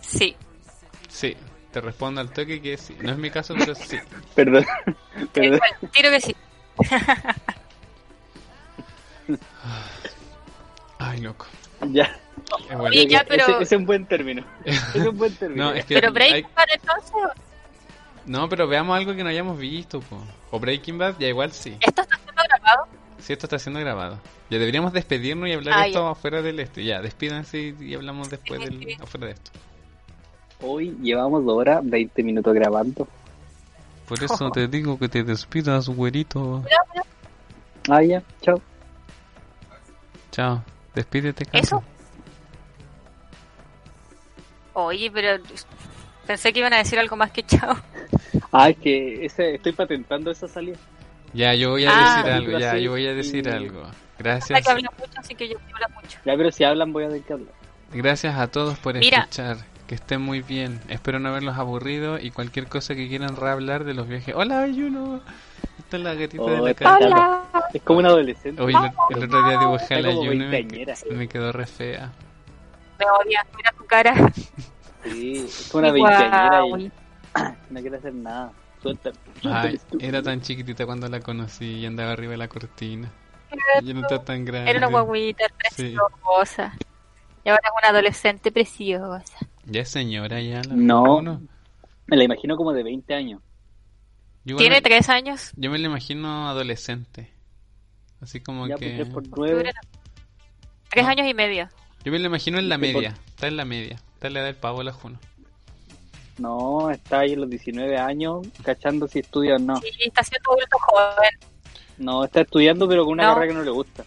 [0.02, 0.36] Sí.
[1.08, 1.36] Sí,
[1.72, 2.96] te respondo al toque que sí.
[3.02, 3.98] No es mi caso, pero sí.
[4.36, 4.66] Perdón.
[5.34, 5.60] Perdón.
[5.60, 6.36] Bueno, tiro que sí.
[11.00, 11.46] Ay, loco.
[11.90, 12.18] Ya.
[12.70, 12.96] Es bueno.
[13.08, 14.44] Ya, pero- Ese, ese es un buen término.
[14.66, 15.66] Es un buen término.
[15.66, 17.12] No, es que Pero hay- Breaking Bad entonces,
[18.26, 20.24] No, pero veamos algo que no hayamos visto, po.
[20.52, 21.78] O Breaking Bad, ya igual sí.
[21.80, 22.88] ¿esto está siendo grabado?
[23.20, 24.20] Sí, esto está siendo grabado.
[24.50, 26.12] Ya deberíamos despedirnos y hablar Ah, esto ya.
[26.12, 26.84] afuera del este.
[26.84, 28.98] Ya, despídanse y, y hablamos después Sí, del, sí.
[29.02, 29.52] afuera de esto.
[30.62, 33.08] Hoy llevamos dos horas, 20 minutos grabando.
[34.08, 36.64] Por eso te digo que te despidas, güerito.
[37.90, 38.62] Ah, ya, chao.
[40.32, 40.64] Chao.
[40.94, 41.58] Despídete, Cato.
[41.58, 41.84] ¿Eso?
[44.74, 45.42] Oye, pero
[46.28, 47.76] pensé que iban a decir algo más que chao.
[48.52, 50.78] Ah, es que ese, estoy patentando esa salida.
[51.34, 52.18] Ya, yo voy a Ah.
[52.18, 52.60] decir algo.
[52.60, 53.84] Ya, yo voy a decir y- algo.
[54.20, 54.64] Gracias.
[54.64, 56.20] que habla mucho, así que yo quiero hablar mucho.
[56.24, 57.22] Ya, pero si hablan voy a hablar.
[57.94, 59.20] Gracias a todos por Mira.
[59.20, 59.58] escuchar.
[59.92, 60.80] Que estén muy bien.
[60.88, 64.34] Espero no haberlos aburrido y cualquier cosa que quieran rehablar de los viajes.
[64.34, 65.20] Hola, Ayuno.
[65.80, 66.96] Esta es la gatita de la casa.
[66.96, 67.44] Hola.
[67.74, 68.62] Es como un adolescente.
[68.62, 68.78] Oye,
[69.10, 72.10] el, el otro día dibujé a la Ayuno y me, quedó re fea.
[73.00, 74.14] Me odias, mira tu cara.
[75.04, 76.92] Sí, es como una veinteañera y
[77.70, 78.54] no quiere hacer nada.
[78.82, 79.12] Suelta.
[79.44, 83.12] Ay, Suelta, era tan chiquitita cuando la conocí y andaba arriba de la cortina.
[83.84, 84.72] Ya no está tan grande.
[84.72, 85.98] Era una guaguita Sí.
[85.98, 86.78] preciosa.
[87.44, 89.51] Y ahora es una adolescente preciosa.
[89.72, 90.62] Ya es señora, ya.
[90.64, 91.18] la- No.
[91.18, 91.42] uno.
[92.08, 93.42] Me la imagino como de 20 años.
[94.44, 95.52] Yo, Tiene me- tres años.
[95.56, 97.32] yo me la imagino adolescente.
[98.22, 98.96] Así como Ya, pues que...
[98.98, 99.72] 3 por 9.
[100.90, 101.10] Tres No.
[101.12, 101.70] años y medio.
[102.04, 103.16] Yo me la imagino en la por- media.
[103.28, 103.96] Está en la media.
[104.16, 105.20] Está en la edad del pavo la Juno.
[106.38, 109.76] No, está ahí en los 19 años, cachando si estudia o no.
[109.78, 111.30] Sí, está siendo adulto joven.
[112.00, 113.34] No, está estudiando, pero con una No.
[113.36, 114.04] carrera que no le gusta.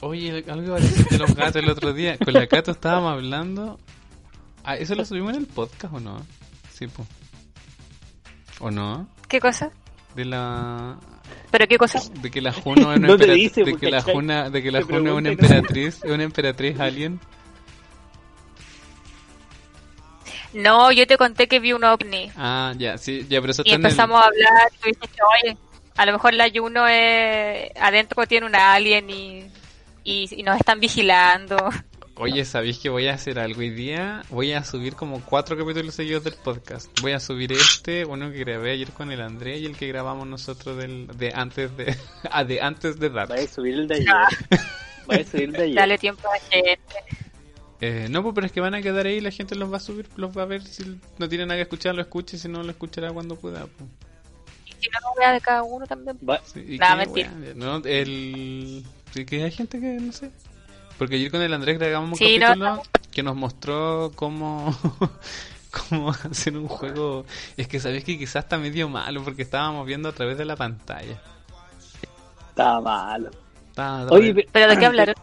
[0.00, 2.16] Oye, algo iba a decir de los gatos el otro día.
[2.18, 3.78] Con la Cato estábamos hablando.
[4.70, 6.20] Ah, ¿Eso lo subimos en el podcast o no?
[6.70, 7.08] Sí, pues.
[8.60, 9.08] ¿O no?
[9.26, 9.70] ¿Qué cosa?
[10.14, 10.98] De la...
[11.50, 12.00] ¿Pero qué cosa?
[12.20, 13.54] De que la Juno es una No te emperatriz.
[13.54, 14.02] dice, de que la.
[14.02, 17.18] Juna, de que la Juno es una emperatriz, es una emperatriz alien.
[20.52, 22.30] No, yo te conté que vi un ovni.
[22.36, 24.70] Ah, ya, sí, ya, pero eso Y está en el- empezamos a hablar.
[24.80, 25.56] Tú dijiste, oye,
[25.96, 27.70] a lo mejor la Juno es...
[27.80, 29.46] adentro tiene un alien y,
[30.04, 31.56] y, y nos están vigilando.
[32.20, 33.60] Oye, ¿sabéis que voy a hacer algo?
[33.60, 36.90] Hoy día voy a subir como cuatro capítulos seguidos del podcast.
[37.00, 40.26] Voy a subir este, uno que grabé ayer con el André y el que grabamos
[40.26, 41.96] nosotros del, de antes de,
[42.30, 43.28] ah, de antes de dar.
[43.28, 44.08] Vaya a subir el de ayer.
[45.06, 45.74] Vaya a subir el de ayer.
[45.76, 46.80] Dale tiempo a la gente.
[47.80, 49.76] Eh, no, pues, pero es que van a quedar ahí y la gente los va
[49.76, 50.64] a subir, los va a ver.
[50.64, 53.60] Si no tiene nada que escuchar, lo escuche, si no, lo escuchará cuando pueda.
[53.66, 53.88] pues.
[54.66, 56.18] Y si no, no vea de cada uno también.
[56.28, 57.32] Va- Sí, ¿y Nah, qué, mentira.
[57.38, 57.54] wea?
[57.54, 58.84] No, el...
[59.14, 60.32] Sí, que hay gente que no sé.
[60.98, 62.82] Porque ayer con el Andrés grabamos un Sí, no, capítulo
[63.12, 64.76] que nos mostró cómo...
[65.90, 67.24] cómo hacer un juego...
[67.56, 70.56] Es que sabéis que quizás está medio malo porque estábamos viendo a través de la
[70.56, 71.20] pantalla.
[72.50, 73.30] Está malo.
[73.68, 75.14] Está- Oye, pe- ¿Pero de qué hablaron?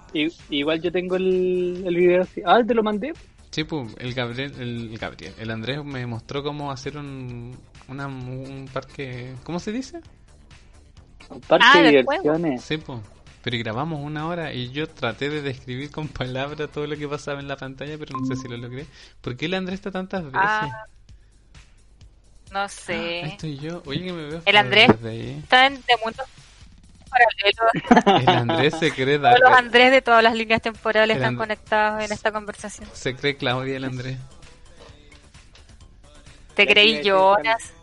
[0.49, 2.41] Igual yo tengo el, el video así.
[2.45, 3.13] Ah, te lo mandé.
[3.51, 7.57] Sí, pues, el Gabriel, el, el Gabriel, el Andrés me mostró cómo hacer un,
[7.87, 9.99] una, un parque, ¿cómo se dice?
[11.29, 12.61] Un parque Ah, de diversiones.
[12.61, 12.99] Sí, pues.
[13.45, 17.07] Pero y grabamos una hora y yo traté de describir con palabras todo lo que
[17.07, 18.87] pasaba en la pantalla, pero no sé si lo logré.
[19.21, 20.39] ¿Por qué el Andrés está tantas veces?
[20.43, 20.85] Ah,
[22.51, 23.21] no Ah, ahí sé.
[23.27, 23.83] estoy yo.
[23.85, 24.87] Oye, que me veo El Andrés.
[24.87, 25.39] desde ahí.
[25.43, 26.25] Está en de mundos
[27.07, 28.21] paralelos.
[28.23, 31.37] El Andrés se cree Todos los Andrés de todas las líneas temporales El están And-
[31.37, 32.89] conectados en esta conversación.
[32.93, 34.17] Se cree Claudia el Andrés.
[36.55, 37.73] Te creí Jonas.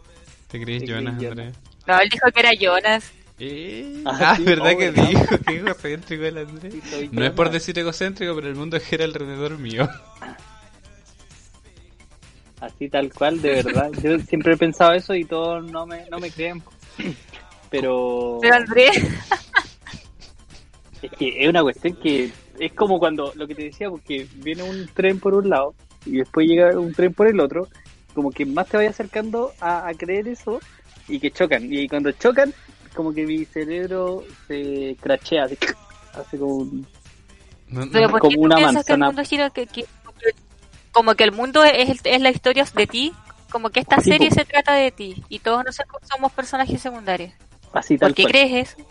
[0.48, 1.56] ¿Te Te Jonas, creí Andrés?
[1.86, 3.12] No, él dijo que era Jonas.
[3.48, 5.08] Eh, Ah, sí, ¿verdad oh, que ¿verdad?
[5.08, 5.38] dijo?
[5.46, 6.74] Qué egocéntrico el Andrés.
[6.84, 7.52] Sí, No es por ¿no?
[7.52, 9.88] decir egocéntrico, pero el mundo gira alrededor mío.
[12.60, 13.90] Así tal cual, de verdad.
[14.02, 16.62] Yo siempre he pensado eso y todos no me, no me creen.
[17.70, 18.96] Pero Pero Andrés,
[21.00, 24.62] es que es una cuestión que es como cuando lo que te decía, porque viene
[24.62, 25.74] un tren por un lado
[26.04, 27.68] y después llega un tren por el otro,
[28.14, 30.60] como que más te vaya acercando a, a creer eso
[31.08, 31.66] y que chocan.
[31.72, 32.52] Y cuando chocan,
[32.92, 35.56] como que mi cerebro se crachea, así,
[36.14, 36.86] hace como un...
[37.68, 39.06] No, no, pero ¿por Como qué una piensas que el manzana.
[39.06, 39.86] mundo gira que, que-
[40.92, 43.12] como que el mundo es, es la historia de ti?
[43.50, 44.34] Como que esta Sí, serie po.
[44.34, 47.32] se trata de ti y todos nosotros somos personajes secundarios.
[47.72, 48.32] Así tal ¿Por qué cual.
[48.32, 48.86] crees eso?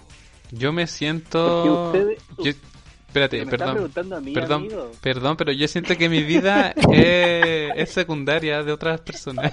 [0.52, 1.92] Yo me siento...
[1.92, 2.24] Porque ustedes-
[2.56, 2.68] Yo-
[3.08, 3.74] Espérate, me perdón.
[3.74, 4.92] preguntando a mí, Perdón, amigo.
[5.02, 9.52] perdón, pero yo siento que mi vida es, es secundaria de otras personas.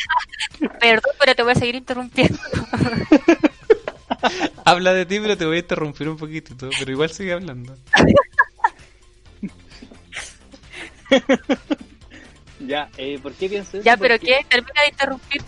[0.80, 2.38] Perdón, pero te voy a seguir interrumpiendo.
[4.64, 7.76] Habla de ti, pero te voy a interrumpir un poquito, pero igual sigue hablando.
[12.60, 13.84] Ya, eh, ¿por qué pienso eso?
[13.84, 14.44] ya, pero ¿qué?
[14.48, 15.42] Termina de interrumpir.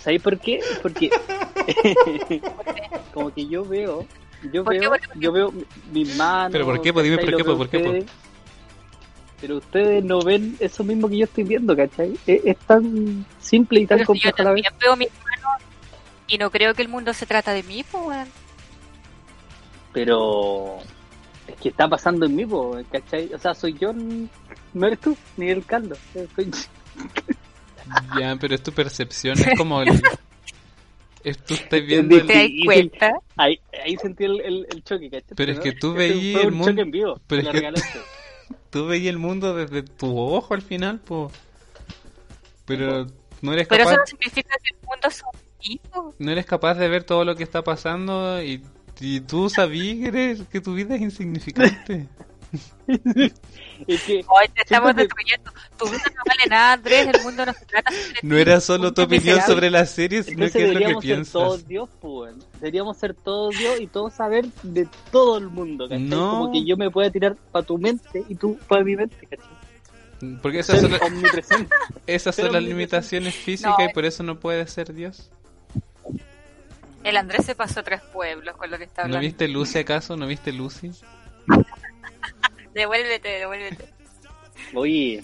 [0.00, 0.60] ¿Sabéis por qué?
[0.80, 1.10] Porque
[3.12, 4.06] como que yo veo,
[4.52, 4.78] yo ¿Por qué?
[4.80, 5.06] veo, ¿Por qué?
[5.08, 5.20] ¿Por qué?
[5.20, 6.52] yo veo mi- mis manos.
[6.52, 6.92] ¿Pero por qué?
[6.92, 8.04] Pues dime por qué, pues, ¿por qué, ustedes,
[9.42, 12.16] Pero ustedes no ven eso mismo que yo estoy viendo, ¿cachai?
[12.26, 14.62] Es, es tan simple y tan Pero si yo a la vez.
[14.62, 15.62] también veo mis manos
[16.28, 18.28] y no creo que el mundo se trata de mí, pues, weón.
[19.92, 20.78] Pero
[21.46, 23.32] es que está pasando en mí, po, ¿cachai?
[23.34, 25.96] O sea, soy yo, no eres tú, ni el caldo.
[26.14, 26.50] eh, Soy
[28.18, 30.00] Ya, pero es tu percepción, es como el...
[31.24, 32.64] Es, tú estás viendo ¿Te das el...
[32.64, 33.12] Cuenta?
[33.36, 35.36] Ahí, ahí sentí el, el, el choque, ¿cachai?
[35.36, 37.20] Pero es que tú Ese veí fue el un mundo- choque en vivo.
[37.28, 37.98] pero me es lo que- regalaste.
[38.70, 41.30] Tú veías el mundo desde tu ojo al final, po.
[42.64, 43.06] Pero
[43.40, 44.00] no eres Pero eso capaz...
[44.00, 45.42] no significa que el mundo es un
[46.18, 48.64] no eres capaz de ver todo lo que está pasando y,
[49.00, 52.08] y tú sabías que, eres- que tu vida es insignificante.
[53.88, 55.50] Es que Hoy te estamos destruyendo.
[55.78, 57.08] Tu vida no vale nada, Andrés.
[57.08, 59.54] El mundo no se trata sobre No era solo tu opinión miserable.
[59.54, 61.32] sobre la serie, sino Entonces que es lo que deberíamos ser piensas.
[61.32, 62.34] todos Dios, pues.
[62.60, 66.04] Deberíamos ser todos Dios y todos saber de todo el mundo, ¿cachai?
[66.04, 66.30] No.
[66.30, 70.38] Como que yo me pueda tirar para tu mente y tú para mi mente, ¿cachai?
[70.40, 70.92] Porque esas son,
[72.06, 73.84] esas las mi- limitaciones físicas No.
[73.84, 75.28] y por eso no puedes ser Dios.
[77.02, 79.26] El Andrés se pasó tres pueblos con lo que está ¿No hablando.
[79.26, 80.16] viste Lucy acaso?
[80.16, 80.92] ¿No viste Lucy?
[82.74, 83.84] Devuélvete, devuélvete.
[84.74, 85.22] Oye,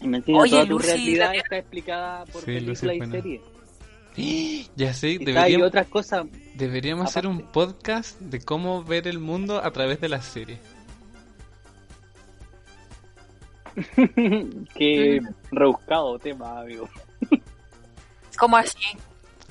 [0.00, 2.86] y me encima Oye, toda tu Lucy, realidad la que- está explicada por Sí, Lucy
[2.86, 3.40] película y serie.
[4.76, 9.70] Ya sé, deberíamos, otras cosas deberíamos hacer un podcast de cómo ver el mundo a
[9.70, 10.58] través de las series.
[14.74, 15.20] que
[15.50, 16.88] rebuscado tema, amigo.
[18.38, 18.78] ¿Cómo así?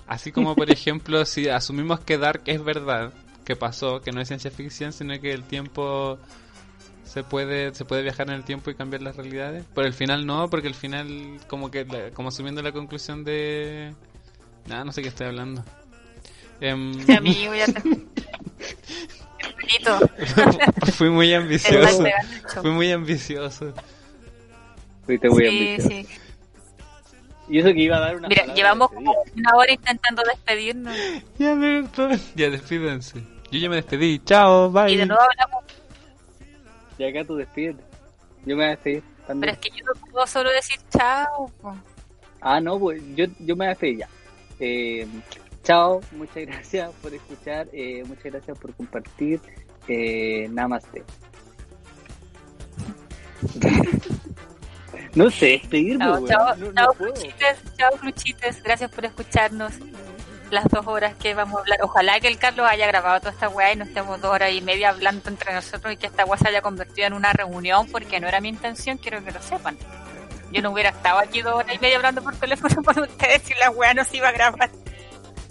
[0.07, 3.13] Así como, por ejemplo, si asumimos que Dark es verdad,
[3.45, 6.17] que pasó, que no es ciencia ficción, sino que el tiempo
[7.03, 9.63] se puede se puede viajar en el tiempo y cambiar las realidades.
[9.73, 13.93] Pero el final no, porque el final, como que la- como asumiendo la conclusión de...
[14.67, 15.63] Nada, no sé qué estoy hablando.
[16.59, 17.81] Em, Amigo, ya te...
[19.39, 20.09] Hermanito,
[20.93, 22.03] fui muy ambicioso.
[22.61, 23.73] Fui muy ambicioso.
[25.05, 25.89] Fuiste muy Sí, ambicioso.
[25.89, 26.07] sí.
[27.47, 30.97] Y eso que iba a dar una Mira, llevamos como una hora intentando despedirnos
[31.37, 32.19] Ya, perdón.
[32.35, 33.21] Ya, despídense.
[33.51, 34.19] Yo ya me despedí.
[34.25, 34.91] Chao, bye.
[34.91, 35.63] y de nuevo hablamos,
[36.97, 37.75] Y acá tú despides.
[38.45, 39.53] Yo me voy a despedir pero también.
[39.53, 41.51] es que yo no puedo solo decir chao.
[41.61, 41.75] po.
[42.41, 44.09] Ah, no, pues yo, yo me voy a despedir ya.
[44.59, 45.07] Eh,
[45.63, 49.41] chao, muchas gracias por escuchar, eh, muchas gracias por compartir.
[49.87, 51.03] Eh, namaste.
[55.15, 56.93] no sé, despedirme, Chao, chao, no, no chao.
[56.93, 58.63] Cruchites, chao, Cruchites.
[58.63, 59.73] Gracias por escucharnos
[60.51, 61.79] las dos horas que vamos a hablar.
[61.81, 64.61] Ojalá que el Carlos haya grabado toda esta weá y no estemos dos horas y
[64.61, 68.19] media hablando entre nosotros y que esta weá se haya convertido en una reunión porque
[68.19, 69.77] no era mi intención, quiero que lo sepan.
[70.51, 73.53] Yo no hubiera estado aquí dos horas y media hablando por teléfono con ustedes si
[73.55, 74.69] la weá no se iba a grabar.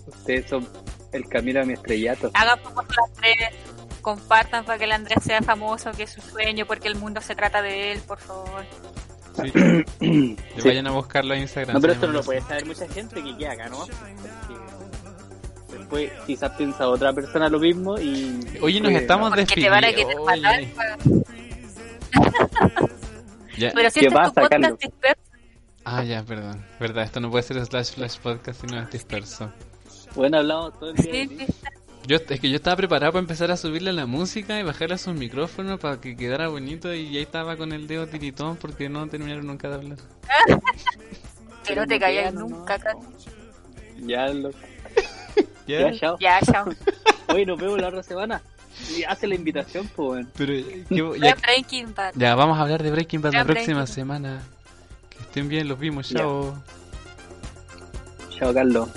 [0.06, 0.68] Ustedes son
[1.12, 2.30] el camino a mi estrellato.
[2.34, 3.54] Hagan famoso al Andrés,
[4.00, 7.34] compartan para que el Andrés sea famoso, que es su sueño, porque el mundo se
[7.34, 8.64] trata de él, por favor.
[9.42, 10.36] Sí.
[10.64, 11.74] Vayan a buscarlo a Instagram.
[11.74, 13.78] No, pero esto no lo puede saber mucha gente que queda acá, ¿no?
[13.78, 14.54] Porque
[15.74, 18.40] después quizás piensa otra persona lo mismo y...
[18.60, 20.74] Oye, nos estamos Porque te van a querer despidiendo.
[23.56, 23.70] Ya.
[23.72, 25.22] Pero si ¿Qué este es tu pasa, podcast disperso,
[25.84, 26.64] Ah, ya, perdón.
[26.80, 29.52] Verdad, esto no puede ser slash flash podcast sino es disperso.
[30.14, 31.46] Bueno, hablamos todo el día sí,
[32.06, 34.98] Yo, es que yo estaba preparado para empezar a subirle la música y bajarle a
[34.98, 39.06] sus micrófonos para que quedara bonito y ahí estaba con el dedo tiritón porque no
[39.08, 39.98] terminaron nunca de hablar.
[41.64, 43.04] que no te calles nunca, Carlos.
[43.98, 44.50] Ya, lo...
[45.66, 45.90] ¿Ya?
[45.90, 46.18] ya, chao.
[46.20, 46.66] Ya, chao.
[47.34, 48.42] Hoy nos vemos la otra semana.
[48.96, 50.28] Y hace la invitación, pues, bueno.
[50.36, 52.12] Pero, ¿qué- Vean ya, Breaking Bad.
[52.16, 54.42] ya, vamos a hablar de Breaking Bad la próxima semana.
[55.10, 56.18] Que estén bien, los vimos, Ya.
[56.20, 56.54] chao.
[58.30, 58.88] Chao, Carlos.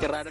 [0.00, 0.30] Qué raro